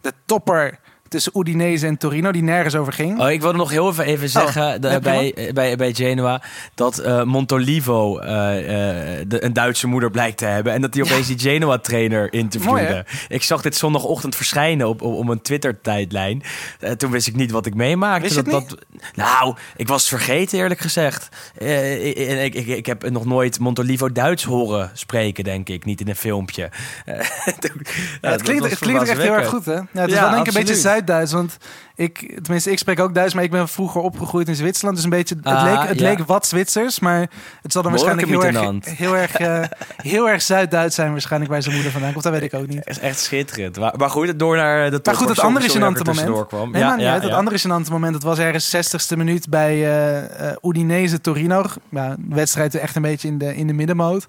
[0.00, 0.78] de topper
[1.14, 3.20] tussen Udinese en Torino, die nergens over ging.
[3.20, 5.16] Oh, ik wilde nog heel even, even zeggen de- ja, prima.
[5.34, 6.42] bij, bij, bij Genoa
[6.74, 10.72] dat eh, Montolivo eh, eh, de, een Duitse moeder blijkt te hebben.
[10.72, 12.80] En dat hij opeens die Genoa-trainer interviewde.
[12.88, 16.42] Mooi, ik zag dit zondagochtend verschijnen op, op, op een Twitter-tijdlijn.
[16.80, 18.34] Eh, toen wist ik niet wat ik meemaakte.
[18.34, 18.78] Dat, dat,
[19.14, 21.28] nou, ik was vergeten eerlijk gezegd.
[21.58, 22.06] Eh,
[22.44, 25.84] ik, ik, ik, heb nog nooit Montolivo Duits horen spreken, denk ik.
[25.84, 26.70] Niet in een filmpje.
[27.04, 27.18] Eh,
[27.58, 27.82] toen-
[28.20, 29.72] Ja, het, klinkt, het klinkt echt heel erg goed, hè?
[29.72, 31.32] Ja, het is Ja, wel denk ik een beetje Zuid-Duits.
[31.32, 31.56] Want
[31.94, 34.96] ik, tenminste, ik spreek ook Duits, maar ik ben vroeger opgegroeid in Zwitserland.
[34.96, 36.08] Dus een beetje, het, Ah, leek, het ja.
[36.08, 37.30] leek wat Zwitsers, maar
[37.62, 39.62] het zal dan waarschijnlijk heel erg, heel erg, eh,
[39.96, 42.24] heel erg Zuid-Duits zijn waarschijnlijk waar zijn moeder vandaan komt.
[42.24, 42.78] Dat weet ik ook niet.
[42.78, 43.78] Het is echt schitterend.
[43.78, 45.14] Maar, maar goed, door naar de Maar topper.
[45.14, 46.46] goed, het andere dat gênante moment.
[46.46, 46.70] Kwam.
[46.70, 47.28] Nee, ja, maar ja, ja.
[47.28, 49.96] andere gênante moment, dat was ergens 60ste minuut bij
[50.38, 51.64] eh Udinese Torino.
[51.88, 54.26] Ja, de wedstrijd echt een beetje in de, in de middenmoot.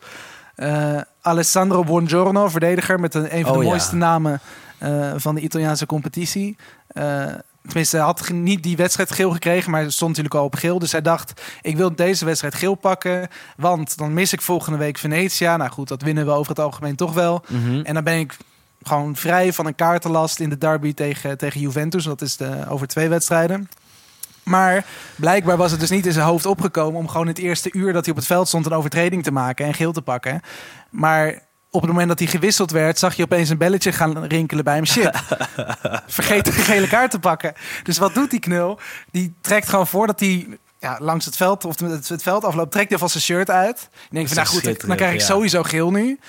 [1.21, 4.39] Alessandro Buongiorno, verdediger met een, een van Oh, de mooiste namen
[4.77, 6.57] eh, van de Italiaanse competitie.
[6.87, 10.79] Eh, tenminste, hij had niet die wedstrijd geel gekregen, maar stond natuurlijk al op geel.
[10.79, 14.97] Dus hij dacht, ik wil deze wedstrijd geel pakken, want dan mis ik volgende week
[14.97, 15.57] Venetia.
[15.57, 17.43] Nou goed, dat winnen we over het algemeen toch wel.
[17.47, 17.81] Mhm.
[17.81, 18.37] En dan ben ik
[18.83, 22.03] gewoon vrij van een kaartenlast in de derby tegen, tegen Juventus.
[22.03, 23.69] Dat is de, over twee wedstrijden.
[24.43, 27.93] Maar blijkbaar was het dus niet in zijn hoofd opgekomen om gewoon het eerste uur
[27.93, 30.41] dat hij op het veld stond een overtreding te maken en geel te pakken.
[30.89, 31.39] Maar
[31.75, 34.75] op het moment dat hij gewisseld werd, zag je opeens een belletje gaan rinkelen bij
[34.75, 34.85] hem.
[34.85, 35.09] Shit,
[36.07, 37.53] vergeet de gele kaart te pakken.
[37.83, 38.79] Dus wat doet die knul?
[39.11, 40.47] Die trekt gewoon voordat hij
[40.79, 43.89] ja, langs het veld of het, het veld afloopt, trekt hij vast zijn shirt uit.
[43.91, 45.25] Ik denk van, nou goed, dan krijg ik ja.
[45.25, 46.19] sowieso geel nu.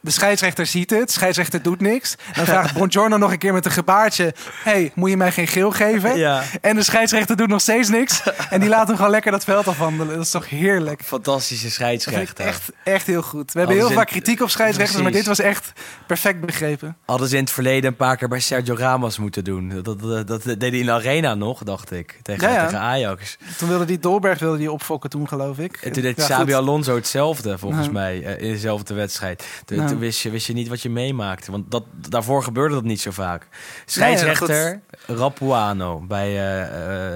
[0.00, 2.14] De scheidsrechter ziet het, de scheidsrechter doet niks.
[2.34, 4.34] Dan vraagt Bongiorno nog een keer met een gebaartje...
[4.62, 6.18] hey, moet je mij geen geel geven?
[6.18, 6.42] Ja.
[6.60, 8.22] En de scheidsrechter doet nog steeds niks.
[8.50, 10.14] En die laat hem gewoon lekker dat veld afwandelen.
[10.14, 11.02] Dat is toch heerlijk?
[11.04, 12.44] Fantastische scheidsrechter.
[12.46, 13.52] echt, echt heel goed.
[13.52, 15.02] We hebben Alles heel vaak kritiek op scheidsrechters...
[15.02, 15.72] maar dit was echt
[16.06, 16.96] perfect begrepen.
[17.04, 19.68] Hadden ze in het verleden een paar keer bij Sergio Ramos moeten doen.
[19.82, 22.18] Dat, dat, dat, deed hij in de arena nog, dacht ik.
[22.22, 22.64] Tegen, Ja, ja.
[22.64, 23.36] tegen Ajax.
[23.58, 25.76] Toen wilde die Dolberg wilde die opfokken toen, geloof ik.
[25.76, 26.60] En toen deed Xabi goed.
[26.60, 29.44] Alonso hetzelfde, volgens mij, eh, in dezelfde wedstrijd.
[29.90, 31.50] Toen wist, je, wist je niet wat je meemaakte.
[31.50, 33.48] Want dat, daarvoor gebeurde dat niet zo vaak.
[33.84, 36.38] Scheidsrechter Rapuano bij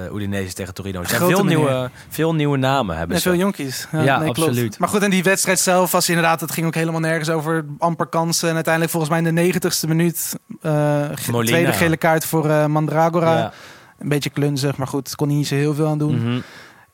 [0.06, 1.00] eh Udinese tegen Torino.
[1.00, 3.28] Er zijn Grote veel nieuwe, veel nieuwe namen hebben En ze.
[3.28, 3.88] veel jonkies.
[3.92, 4.78] Ja, absoluut.
[4.78, 6.40] Maar goed, en die wedstrijd zelf was inderdaad...
[6.40, 8.48] het ging ook helemaal nergens over amper kansen.
[8.48, 10.36] En uiteindelijk volgens mij in de negentigste minuut...
[10.62, 11.42] Molina.
[11.42, 13.36] tweede gele kaart voor Mandragora.
[13.38, 13.52] Ja.
[13.98, 16.28] Een beetje klunzig, maar goed, kon hij niet zo heel veel aan doen.
[16.28, 16.40] Mhm.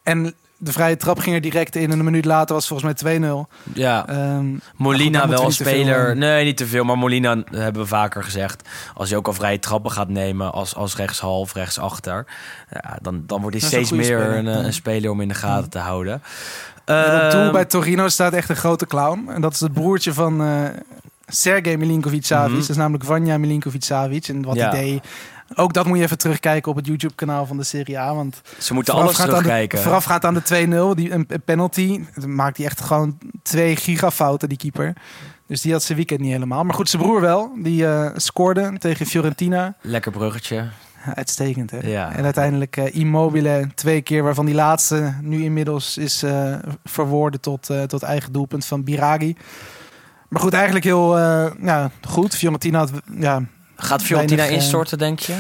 [0.03, 1.91] En de vrije trap ging er direct in.
[1.91, 3.49] En een minuut later was het volgens mij 2-0.
[3.75, 4.07] ja.
[4.09, 4.47] Ehm,
[4.77, 6.09] Molina wel een veel speler.
[6.11, 6.19] aan.
[6.19, 6.85] Nee, niet te veel.
[6.85, 8.69] Maar Molina eh, hebben we vaker gezegd.
[8.95, 12.27] Als hij ook al vrije trappen gaat nemen als, als rechtshalf, rechtsachter.
[12.71, 15.29] Ja, dan, dan wordt hij Dat steeds meer speler, een, eh, een speler om in
[15.29, 16.23] de gaten te houden.
[16.85, 19.29] en op Ehm, doel bij Torino staat echt een grote clown.
[19.29, 20.63] En dat is het broertje van eh
[21.33, 22.51] Sergej Milinkovic-Savic.
[22.51, 22.61] Mhm.
[22.61, 24.29] Dat is namelijk Vanja Milinkovic-Savic.
[24.29, 24.71] En wat Ja.
[24.71, 25.05] hij deed...
[25.55, 28.15] Ook dat moet je even terugkijken op het YouTube-kanaal van de Serie A.
[28.15, 29.79] Want Ze moeten alles voorafgaand aan de- terugkijken.
[29.79, 34.49] Voorafgaand aan de 2-0, die, een, een penalty, dan maakt hij echt gewoon twee gigafouten,
[34.49, 34.93] die keeper.
[35.47, 36.65] Dus die had zijn weekend niet helemaal.
[36.65, 37.53] Maar goed, zijn broer wel.
[37.63, 39.75] Die eh, scoorde tegen Fiorentina.
[39.81, 40.69] Lekker bruggetje.
[41.15, 41.79] Uitstekend, hè?
[41.79, 42.13] Ja.
[42.13, 47.69] En uiteindelijk eh, Immobile twee keer, waarvan die laatste nu inmiddels is eh, verwoorden tot,
[47.87, 49.37] tot eigen doelpunt van Biragi.
[50.29, 51.19] Maar goed, eigenlijk heel
[51.63, 52.37] ja, goed.
[52.37, 52.91] Fiorentina had...
[53.19, 53.43] Ja,
[53.81, 55.37] Gaat Fiorentina eh, instorten, denk je?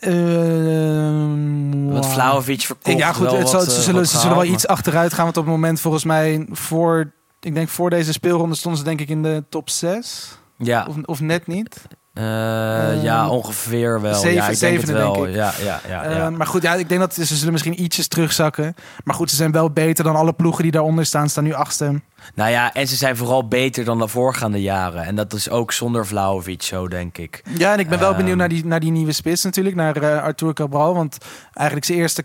[0.00, 2.06] eh, Wat.
[2.06, 2.98] Vlaovic verkocht.
[2.98, 5.24] Ja, goed, het zal- wat, ze, eh, zullen, ze zullen wel iets achteruit gaan.
[5.24, 7.12] Want op het moment volgens mij voor...
[7.40, 10.38] Ik denk voor deze speelronde stonden ze denk ik in de top 6.
[10.56, 11.82] maar- Ja, Of, of net niet.
[12.14, 14.14] Eh, ja, ongeveer wel.
[14.14, 15.12] zeven- ja, ik denk het wel.
[15.12, 15.34] denk ik.
[15.34, 16.30] Ja, ja, ja, ja.
[16.30, 18.74] maar goed, ja, ik denk dat ze zullen misschien ietsjes terugzakken.
[19.04, 21.28] Maar goed, ze zijn wel beter dan alle ploegen die daaronder staan.
[21.28, 22.00] Staan nu achtste.
[22.34, 25.04] Nou ja, en ze zijn vooral beter dan de voorgaande jaren.
[25.04, 27.42] En dat is ook zonder Vlaovic zo, denk ik.
[27.56, 28.16] Ja, en ik ben wel Ehm.
[28.18, 29.76] benieuwd naar die, naar die nieuwe spits natuurlijk.
[29.76, 30.94] Naar eh, Arthur Cabral.
[30.94, 31.18] Want
[31.52, 32.24] eigenlijk zijn eerste...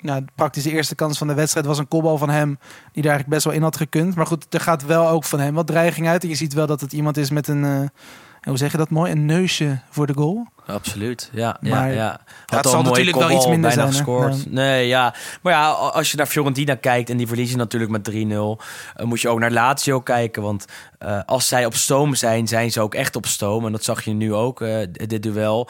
[0.00, 2.48] Nou, praktisch de eerste kans van de wedstrijd was een kopbal van hem.
[2.92, 4.14] Die daar eigenlijk best wel in had gekund.
[4.14, 6.22] Maar goed, er gaat wel ook van hem wat dreiging uit.
[6.22, 7.64] En je ziet wel dat het iemand is met een...
[7.64, 7.80] eh,
[8.42, 9.12] hoe zeg je dat mooi?
[9.12, 10.46] Een neusje voor de goal.
[10.70, 11.56] Absoluut, ja.
[11.60, 12.20] ja, Maar- ja.
[12.46, 14.34] Had het al zal natuurlijk wel iets minder bijna zijn, gescoord.
[14.36, 14.50] Ja.
[14.50, 15.14] Nee, ja.
[15.42, 18.60] Maar ja, als je naar Fiorentina kijkt en die verliezen natuurlijk met 3-0,
[18.94, 20.42] eh, moet je ook naar Lazio kijken.
[20.42, 20.64] Want
[20.98, 23.66] eh, als zij op stoom zijn, zijn ze ook echt op stoom.
[23.66, 25.68] En dat zag je nu ook, eh, dit duel.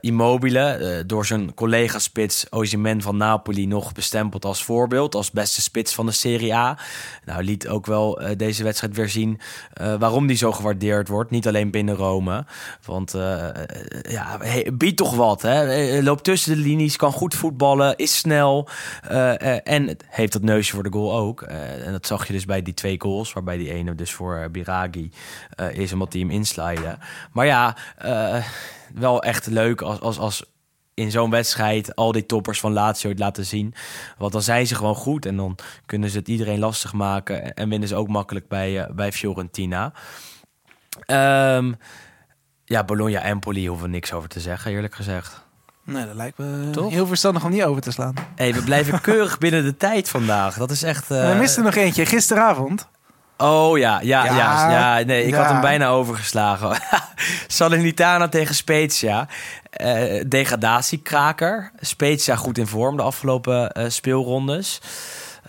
[0.00, 6.06] Immobile, door zijn collega-spits Osimhen van Napoli nog bestempeld als voorbeeld, als beste spits van
[6.06, 6.78] de Serie A.
[7.24, 9.40] Nou, liet ook wel deze wedstrijd weer zien
[9.98, 11.30] waarom die zo gewaardeerd wordt.
[11.30, 12.44] Niet alleen binnen Rome.
[12.84, 13.14] Want
[14.14, 14.38] ja,
[14.72, 15.42] biedt toch wat.
[15.42, 15.72] Hè?
[15.96, 18.68] Eh, Loopt tussen de linies, kan goed voetballen, is snel.
[19.08, 21.42] eh, eh, en heeft dat neusje voor de goal ook.
[21.42, 23.32] Eh, en dat zag je dus bij die twee goals.
[23.32, 25.10] Waarbij die ene dus voor eh, Biragi
[25.50, 26.98] eh, is, omdat hij hem inslide.
[27.32, 28.44] Maar ja, eh,
[28.94, 30.44] wel echt leuk als, als, als
[30.94, 33.74] in zo'n wedstrijd al die toppers van Lazio het laten zien.
[34.18, 35.56] Want dan zijn ze gewoon goed en dan
[35.86, 39.92] kunnen ze het iedereen lastig maken en winnen ze ook makkelijk bij, eh, bij Fiorentina.
[41.06, 41.72] Ehm,
[42.64, 45.42] ja, Bologna-Empoli hoeven niks over te zeggen, eerlijk gezegd.
[45.84, 46.90] Nee, dat lijkt me Toch?
[46.92, 48.14] heel verstandig om niet over te slaan.
[48.34, 50.56] hey, we blijven keurig binnen de tijd vandaag.
[50.56, 51.10] Dat is echt...
[51.10, 52.06] eh, we misten nog eentje.
[52.06, 52.88] Gisteravond.
[53.36, 54.34] Oh ja, ja, ja.
[54.34, 55.42] Ja, ja, nee, ik ja.
[55.42, 56.80] had hem bijna overgeslagen.
[57.46, 59.28] Salernitana tegen Spezia.
[59.70, 61.70] Eh degradatiekraker.
[61.80, 64.80] Spezia goed in vorm de afgelopen eh, speelrondes.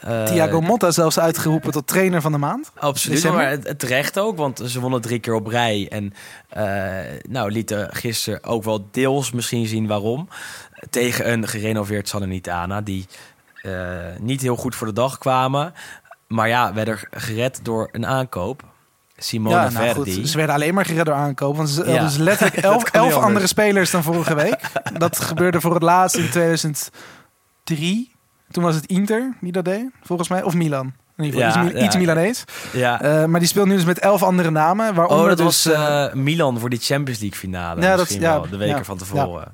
[0.01, 2.71] Eh, Thiago Motta zelfs uitgeroepen tot trainer van de maand.
[2.79, 3.41] Absoluut, December.
[3.43, 5.87] maar het, terecht ook, want ze wonnen drie keer op rij.
[5.89, 6.13] En
[6.49, 6.65] eh,
[7.29, 10.27] nou, lieten gisteren ook wel deels misschien zien waarom.
[10.89, 13.05] Tegen een gerenoveerd Salernitana, die
[13.61, 13.71] eh,
[14.19, 15.73] niet heel goed voor de dag kwamen.
[16.27, 18.63] Maar ja, werden gered door een aankoop.
[19.17, 20.13] Simone ja, nou Verdi.
[20.15, 20.27] goed.
[20.29, 21.55] Ze werden alleen maar gered door aankoop.
[21.57, 21.89] Want ze Ja.
[21.89, 22.57] hadden dus letterlijk
[22.91, 24.59] elf, andere spelers dan vorige week.
[24.97, 26.29] dat gebeurde voor het laatst in
[27.63, 28.13] 2003.
[28.51, 30.43] Toen was het Inter die dat deed, volgens mij.
[30.43, 30.93] Of Milan.
[31.17, 31.85] In ieder geval, Ja, iets, ja.
[31.85, 32.43] iets Milanees.
[32.73, 33.01] ja.
[33.01, 34.93] Eh, maar die speelt nu dus met elf andere namen.
[34.95, 37.81] Waaronder oh, dat dus, was eh, eh, Milan voor die Champions League finale.
[37.81, 39.51] Ja, dat- ja, wel, de weken van tevoren.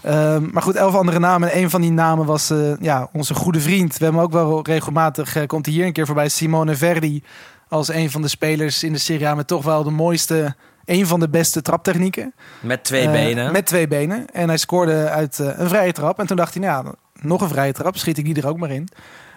[0.00, 1.52] Ehm, maar goed, elf andere namen.
[1.52, 3.96] En een van die namen was ja, onze goede vriend.
[3.98, 7.22] We hebben hem ook wel regelmatig, komt hij hier een keer voorbij, Simone Verdi.
[7.68, 11.06] Als een van de spelers in de Serie A met toch wel de mooiste, een
[11.06, 12.34] van de beste traptechnieken.
[12.60, 13.52] Met twee benen.
[13.52, 14.26] Met twee benen.
[14.32, 16.18] En hij scoorde uit een vrije trap.
[16.18, 18.58] En toen dacht hij, nou ja, nog een vrije trap, schiet ik die er ook
[18.58, 18.88] maar in.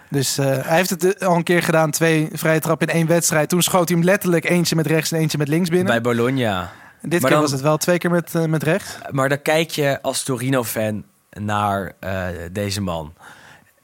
[0.08, 3.48] Dus uh, hij heeft het al een keer gedaan, twee vrije trappen in één wedstrijd.
[3.48, 5.86] Toen schoot hij hem letterlijk eentje met rechts en eentje met links binnen.
[5.86, 6.72] Bij Bologna.
[7.02, 8.98] Dit keer was het wel twee keer met, uh, met rechts.
[9.10, 13.12] Maar dan kijk je als Torino-fan naar uh, deze man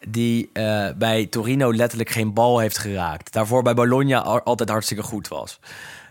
[0.08, 0.50] die
[0.96, 3.32] bij Torino letterlijk geen bal heeft geraakt.
[3.32, 5.58] Daarvoor bij Bologna altijd hartstikke goed was.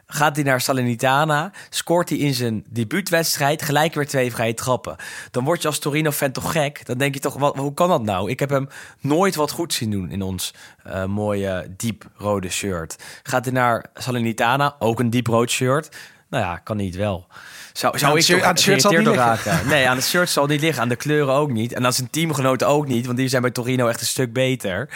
[0.08, 4.96] Gaat hij naar Salernitana, scoort hij in zijn debuutwedstrijd gelijk weer twee vrije trappen.
[5.32, 6.86] Dan word je als Torino-fan toch gek.
[6.86, 8.30] Dan denk je toch, wat, hoe kan dat nou?
[8.30, 10.54] Ik heb hem nooit wat goed zien doen in ons
[10.88, 13.04] uh, mooie diep rode shirt.
[13.24, 15.98] Gaat hij naar Salernitana, ook een diep rood shirt.
[16.30, 17.28] Nou ja, kan niet wel.
[17.78, 19.68] Zou, zou ik aan het shirt zal niet raken?
[19.68, 20.82] Nee, aan het shirt zal niet liggen.
[20.82, 21.74] Aan de kleuren ook niet.
[21.74, 23.06] En aan zijn teamgenoten ook niet.
[23.06, 24.90] Want die zijn bij Torino echt een stuk beter.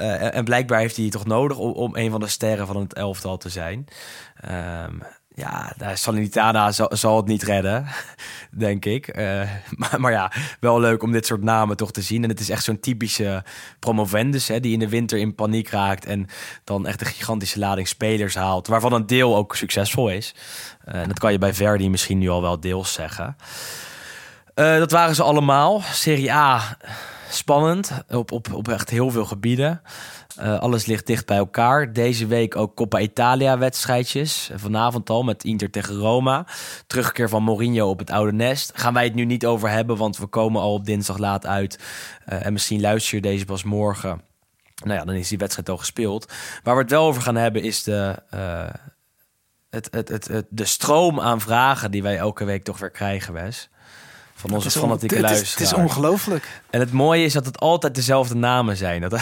[0.00, 2.94] Uh, en blijkbaar heeft hij toch nodig om, om, een van de sterren van het
[2.94, 3.86] elftal te zijn.
[4.84, 5.02] Um,
[5.34, 7.86] ja, Salernitana zal, zal het niet redden,
[8.50, 9.16] denk ik.
[9.16, 9.42] Uh,
[9.80, 12.22] maar, maar, ja, wel leuk om dit soort namen toch te zien.
[12.22, 13.44] En het is echt zo'n typische
[13.78, 16.04] promovendus hè, die in de winter in paniek raakt...
[16.04, 16.26] en
[16.64, 18.66] dan echt een gigantische lading spelers haalt...
[18.66, 20.34] waarvan een deel ook succesvol is.
[20.88, 23.36] Uh, en dat kan je bij Verdi misschien nu al wel deels zeggen.
[24.54, 25.80] Uh, dat waren ze allemaal.
[25.80, 26.76] Serie A,
[27.30, 29.82] spannend, op, op, op echt heel veel gebieden.
[30.40, 31.92] Uh, alles ligt dicht bij elkaar.
[31.92, 34.50] Deze week ook Coppa Italia wedstrijdjes.
[34.54, 36.46] Vanavond al met Inter tegen Roma.
[36.86, 38.72] Terugkeer van Mourinho op het oude nest.
[38.74, 41.78] Gaan wij het nu niet over hebben, want we komen al op dinsdag laat uit.
[42.28, 44.22] Uh, en misschien luister je deze pas morgen.
[44.84, 46.32] Nou ja, dan is die wedstrijd al gespeeld.
[46.62, 48.16] Waar we het wel over gaan hebben is de,
[49.70, 53.32] het, het, het, het, de stroom aan vragen die wij elke week toch weer krijgen,
[53.32, 53.70] Wes
[54.42, 55.50] van onze fanatieke luisteraars.
[55.50, 56.62] Het is ongelooflijk.
[56.70, 59.00] En het mooie is dat het altijd dezelfde namen zijn.
[59.00, 59.12] Dat,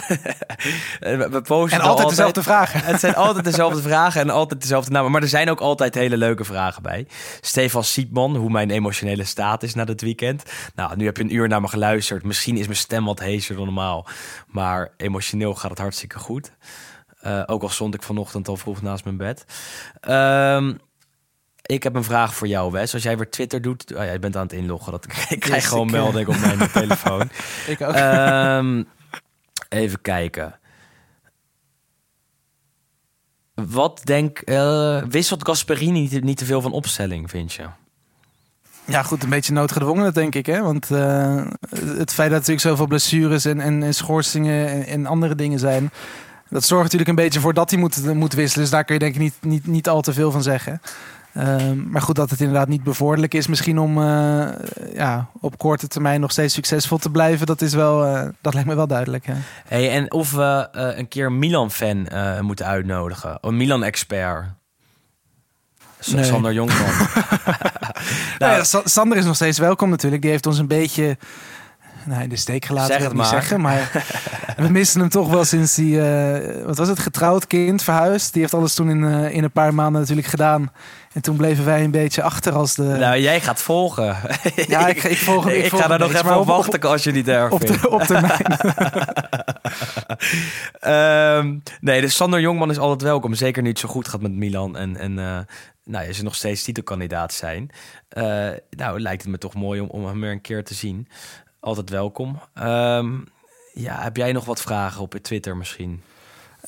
[1.01, 2.81] we posten en altijd, dezelfde vragen.
[2.91, 5.11] Het zijn altijd dezelfde vragen en altijd dezelfde namen.
[5.11, 7.07] Maar er zijn ook altijd hele leuke vragen bij.
[7.41, 10.43] Stefan Siepman, hoe mijn emotionele staat is na dit weekend.
[10.75, 12.25] Nou, nu heb je een uur naar me geluisterd.
[12.25, 14.07] Misschien is mijn stem wat heeser dan normaal.
[14.47, 16.53] Maar emotioneel gaat het hartstikke goed.
[17.27, 19.45] Uh, ook al stond ik vanochtend al vroeg naast mijn bed.
[20.09, 20.81] Um,
[21.71, 22.95] ik heb een vraag voor jou, Wes.
[22.95, 24.93] Als jij weer Twitter doet, oh ja, je bent aan het inloggen.
[24.93, 27.31] Dat, ik krijg gewoon ik, melding op mijn telefoon.
[27.67, 27.97] ik ook.
[27.97, 28.89] Um,
[29.69, 30.59] even kijken.
[33.55, 34.43] Wat denk...
[34.45, 37.67] Uh, wisselt Gasperini niet, niet te veel van opstelling, vind je?
[38.85, 40.47] Ja, goed, een beetje noodgedwongen, denk ik.
[40.47, 40.63] Hè?
[40.63, 45.35] Want uh, het feit dat natuurlijk zoveel blessures en, en, en schorsingen en, en, andere
[45.35, 45.91] dingen zijn...
[46.49, 48.65] dat zorgt natuurlijk een beetje voor dat hij moet, moet wisselen.
[48.65, 50.81] Dus daar kun je denk ik niet, niet, niet al te veel van zeggen.
[51.35, 54.49] Ehm, maar goed, dat het inderdaad niet bevorderlijk is misschien om uh,
[54.95, 57.47] ja, op korte termijn nog steeds succesvol te blijven.
[57.47, 59.27] Dat, is wel, uh, dat lijkt me wel duidelijk.
[59.27, 59.35] Hè?
[59.65, 62.09] Hey, en of we uh, een keer een Milan-fan
[62.41, 63.39] moeten uitnodigen.
[63.41, 64.45] Een Milan-expert.
[66.07, 66.25] Nee.
[66.25, 66.87] Sander Jongman.
[68.39, 70.23] nou, ja, Sander is nog steeds welkom natuurlijk.
[70.23, 71.19] Die heeft ons een beetje
[72.05, 73.27] nee, de steek gelaten, zeg het maar.
[73.27, 73.61] zeggen.
[73.61, 74.05] Maar
[74.57, 78.33] we missen hem toch wel sinds hij, uh, wat was het, getrouwd kind, verhuisd.
[78.33, 80.71] Die heeft alles toen in, in een paar maanden natuurlijk gedaan.
[81.13, 82.83] En toen bleven wij een beetje achter als de...
[82.83, 84.17] Nou, jij gaat volgen.
[84.67, 85.55] Ja, ik, ik volg hem.
[85.59, 87.87] Ik, ik ga daar nog even op wachten als je niet erg op, vindt.
[87.87, 88.59] op termijn.
[91.39, 93.35] um, nee, dus Sander Jongman is altijd welkom.
[93.35, 94.77] Zeker nu het zo goed gaat met Milan.
[94.77, 95.39] En, en uh,
[95.85, 97.71] nou, ze nog steeds titelkandidaat zijn.
[98.19, 101.09] Uh, nou, lijkt het me toch mooi om, om hem weer een keer te zien.
[101.61, 102.41] Altijd welkom.
[102.63, 103.25] Um,
[103.73, 106.03] ja, heb jij nog wat vragen op Twitter misschien?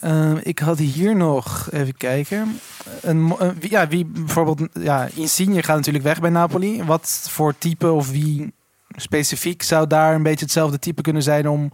[0.05, 2.61] Uh, ik had hier nog, even kijken.
[3.01, 6.85] Een, ja, wie bijvoorbeeld, ja, Insigne gaat natuurlijk weg bij Napoli.
[6.85, 8.53] Wat voor type of wie
[8.97, 11.73] specifiek zou daar een beetje hetzelfde type kunnen zijn om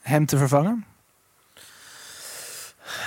[0.00, 0.84] hem te vervangen?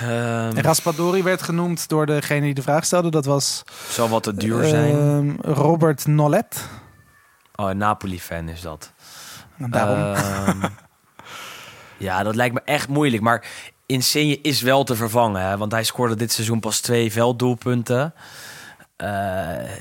[0.02, 3.10] Um, Raspadori werd genoemd door degene die de vraag stelde.
[3.10, 3.62] Dat was.
[3.88, 5.26] Zal wat te duur zijn.
[5.26, 6.68] Uh, Robert Nollet.
[7.54, 8.92] Oh, Napoli-fan is dat.
[9.56, 9.98] Daarom.
[9.98, 10.64] Uh,
[12.06, 13.22] ja, dat lijkt me echt moeilijk.
[13.22, 13.44] Maar
[13.86, 15.42] Insigne is wel te vervangen.
[15.42, 15.56] Hè?
[15.56, 18.14] Want hij scoorde dit seizoen pas twee velddoelpunten.
[18.96, 19.08] Uh,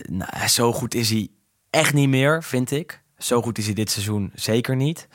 [0.10, 1.28] nou, zo goed is hij
[1.70, 3.02] echt niet meer, vind ik.
[3.18, 5.08] Zo goed is hij dit seizoen zeker niet.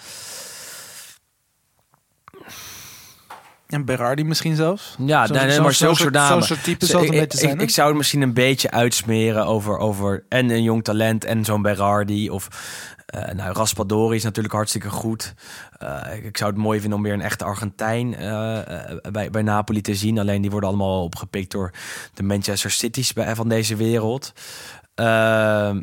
[3.67, 4.97] En Berardi misschien zelfs?
[4.99, 6.45] Ja, zo, nee, nee, maar zo'n soort namen.
[6.45, 7.55] Zo'n type zal het een beetje zijn.
[7.55, 11.45] Ik, ik, zou het misschien een beetje uitsmeren over, over en een jong talent en
[11.45, 12.31] zo'n Berardi.
[12.31, 12.49] Of
[13.14, 15.35] uh, nou, Raspadori is natuurlijk hartstikke goed.
[15.83, 18.59] Uh, ik zou het mooi vinden om weer een echte Argentijn uh,
[19.12, 20.19] bij, bij Napoli te zien.
[20.19, 21.71] Alleen die worden allemaal opgepikt door
[22.14, 24.33] de Manchester City's van deze wereld.
[24.95, 25.81] Ehm,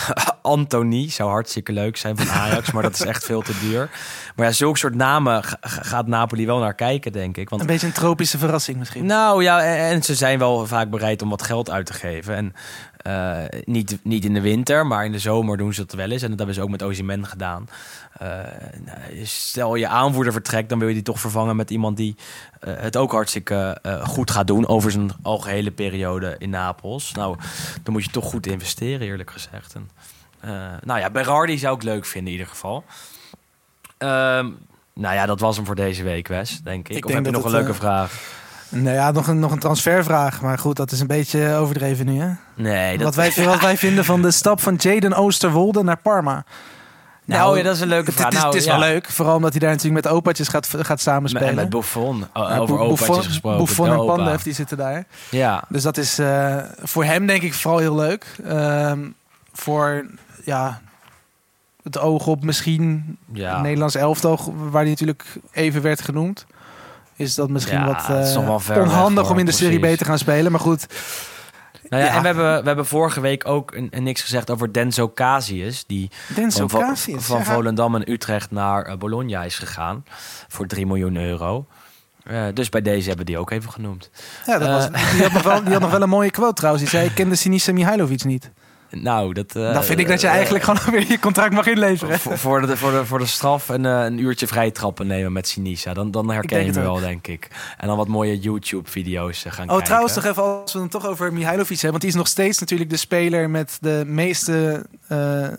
[0.42, 3.90] Anthony zou hartstikke leuk zijn van Ajax, maar dat is echt veel te duur.
[4.36, 7.48] Maar ja, zulke soort namen gaat Napoli wel naar kijken, denk ik.
[7.48, 9.06] Want, een beetje een tropische verrassing misschien.
[9.06, 12.34] Nou ja, en, ze zijn wel vaak bereid om wat geld uit te geven.
[12.36, 12.54] En
[13.02, 16.22] Eh, niet, niet in de winter, maar in de zomer doen ze dat wel eens.
[16.22, 17.68] En dat hebben ze ook met Ozyman gedaan.
[18.18, 18.28] Eh,
[18.84, 22.16] nou, stel je aanvoerder vertrekt, dan wil je die toch vervangen met iemand die
[22.60, 27.12] eh, het ook hartstikke goed gaat doen over zijn algehele periode in Napels.
[27.12, 27.36] Nou,
[27.82, 29.74] dan moet je toch goed investeren, eerlijk gezegd.
[29.74, 29.90] En,
[30.84, 32.84] nou ja, Berardi zou ik leuk vinden in ieder geval.
[33.98, 34.50] Ehm,
[34.94, 36.96] nou ja, dat was hem voor deze week, Wes, denk ik.
[36.96, 38.40] Ik of denk heb je nog een leuke vraag?
[38.74, 40.40] Nou ja, nog een, nog een transfervraag.
[40.40, 42.30] Maar goed, dat is een beetje overdreven nu, hè?
[42.54, 43.14] Nee, dat...
[43.14, 46.44] Wat, wij, wat wij vinden van de stap van Jaden Oosterwolde naar Parma.
[47.24, 48.24] Nou, ja, dat is een leuke het, vraag.
[48.26, 48.78] Het is, Nou, het is ja.
[48.78, 51.48] wel leuk, vooral omdat hij daar natuurlijk met opaatjes gaat, gaat Met, samenspelen.
[51.48, 53.64] en met Buffon, o- Ja, over opaatjes Buffon- gesproken.
[53.64, 54.06] Buffon en.
[54.06, 55.04] Pandev, die zitten daar.
[55.30, 58.26] Ja, Dus dat is eh, voor hem denk ik vooral heel leuk.
[58.44, 58.98] Ehm,
[59.52, 60.06] voor
[60.44, 60.80] ja,
[61.82, 63.60] het oog op misschien ja.
[63.60, 66.46] Nederlands elftal, waar hij natuurlijk even werd genoemd.
[67.16, 70.18] Is dat misschien Ja, wat eh, ver onhandig om in de Serie B te gaan
[70.18, 70.52] spelen.
[70.52, 70.86] Maar goed,
[71.88, 72.14] Nou ja, Ja.
[72.16, 75.84] En we hebben, we hebben vorige week ook een, een niks gezegd over Denzo Casius.
[75.86, 76.10] Die
[76.48, 77.44] van, Vo- Casius, van ja.
[77.44, 80.04] Volendam en Utrecht naar eh, Bologna is gegaan.
[80.48, 81.66] Voor 3 miljoen euro.
[82.24, 84.10] Eh, dus bij deze hebben die ook even genoemd.
[84.46, 86.82] ja, dat was, die, had nog wel, die had nog wel een mooie quote trouwens.
[86.84, 88.50] Die zei, ik kende Sinisa Mihailovic niet.
[89.00, 89.52] Nou, dat...
[89.52, 92.18] Dan vind ik dat je eh, eigenlijk gewoon weer je contract mag inleveren.
[92.18, 95.32] voor, voor, de, voor, de, voor de straf een, eh, een uurtje vrij trappen nemen
[95.32, 95.94] met Sinisa.
[95.94, 97.48] Dan, dan herken je het hem wel, denk ik.
[97.78, 99.84] En dan wat mooie YouTube-video's eh, gaan Oh, kijken.
[99.86, 101.90] trouwens, toch even als we het toch over Mihailovic hebben.
[101.90, 104.86] Want die is nog steeds natuurlijk de speler met de meeste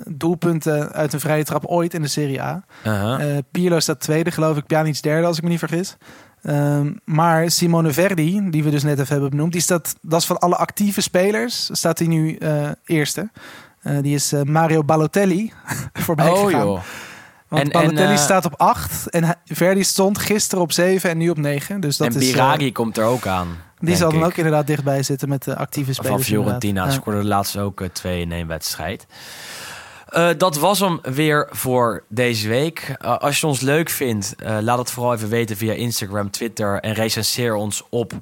[0.07, 2.63] doelpunten uit een vrije trap ooit in de Serie A.
[2.83, 4.65] Eh Pirlo staat tweede, geloof ik.
[4.65, 5.97] Pjanic derde, als ik me niet vergis.
[6.43, 10.25] Ehm, maar Simone Verdi, die we dus net even hebben benoemd, die staat, dat is
[10.25, 13.29] van alle actieve spelers, staat hij nu eh, eerste.
[13.81, 15.53] Eh, die is eh, Mario Balotelli
[15.93, 16.65] voorbij oh gegaan.
[16.65, 16.79] joh.
[17.47, 21.29] Want En- Balotelli en, staat op 8 en Verdi stond gisteren op 7 en nu
[21.29, 21.79] op 9.
[21.81, 23.47] Dus dat en is, Biragi komt er ook aan.
[23.79, 26.15] die zal dan ook inderdaad dichtbij zitten met de actieve spelers.
[26.15, 26.91] Van Fiorentina.
[26.91, 29.05] scoorden laatst ook twee in één wedstrijd.
[30.13, 32.95] Eh, dat was hem weer voor deze week.
[32.99, 36.79] Eh, als je ons leuk vindt, eh, laat het vooral even weten via Instagram, Twitter
[36.79, 38.13] en recenseer ons op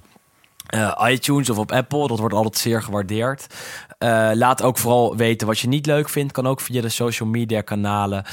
[1.08, 2.08] iTunes of op Apple.
[2.08, 3.48] Dat wordt altijd zeer gewaardeerd.
[4.34, 6.34] Laat ook vooral weten wat je niet leuk vindt.
[6.34, 8.26] Kan ook via de social media kanalen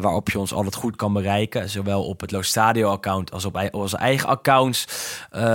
[0.00, 1.68] waarop je ons altijd goed kan bereiken.
[1.68, 4.86] Zowel op het Lo Stadio account als op onze eigen accounts.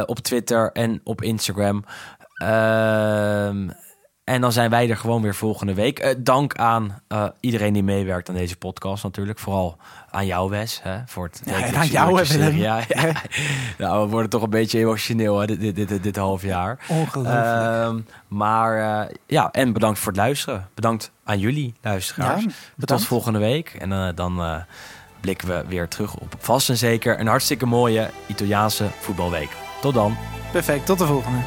[0.06, 1.84] op Twitter en op Instagram.
[2.36, 3.70] Ehm,
[4.26, 5.99] en dan zijn wij er gewoon weer volgende week.
[5.99, 9.39] Eh, dank aan eh, iedereen die meewerkt aan deze podcast natuurlijk.
[9.39, 9.78] Vooral
[10.11, 10.80] aan jou, Wes.
[10.84, 12.26] Hè, voor het Ja, en aan jou, Willem.
[12.26, 12.57] serie.
[12.59, 13.11] Ja, ja.
[13.78, 16.80] nou, we worden toch een beetje emotioneel hè, dit, dit, dit, dit half jaar.
[16.88, 17.45] Ongelooflijk.
[17.45, 20.69] Ehm, maar eh, ja, en bedankt voor het luisteren.
[20.73, 22.43] Bedankt aan jullie luisteraars.
[22.43, 23.69] Ja, Tot volgende week.
[23.80, 24.63] En dan
[25.21, 29.49] blikken we weer terug op vast en zeker een hartstikke mooie Italiaanse voetbalweek.
[29.82, 30.17] Tot dan.
[30.51, 31.39] Perfect, tot de volgende.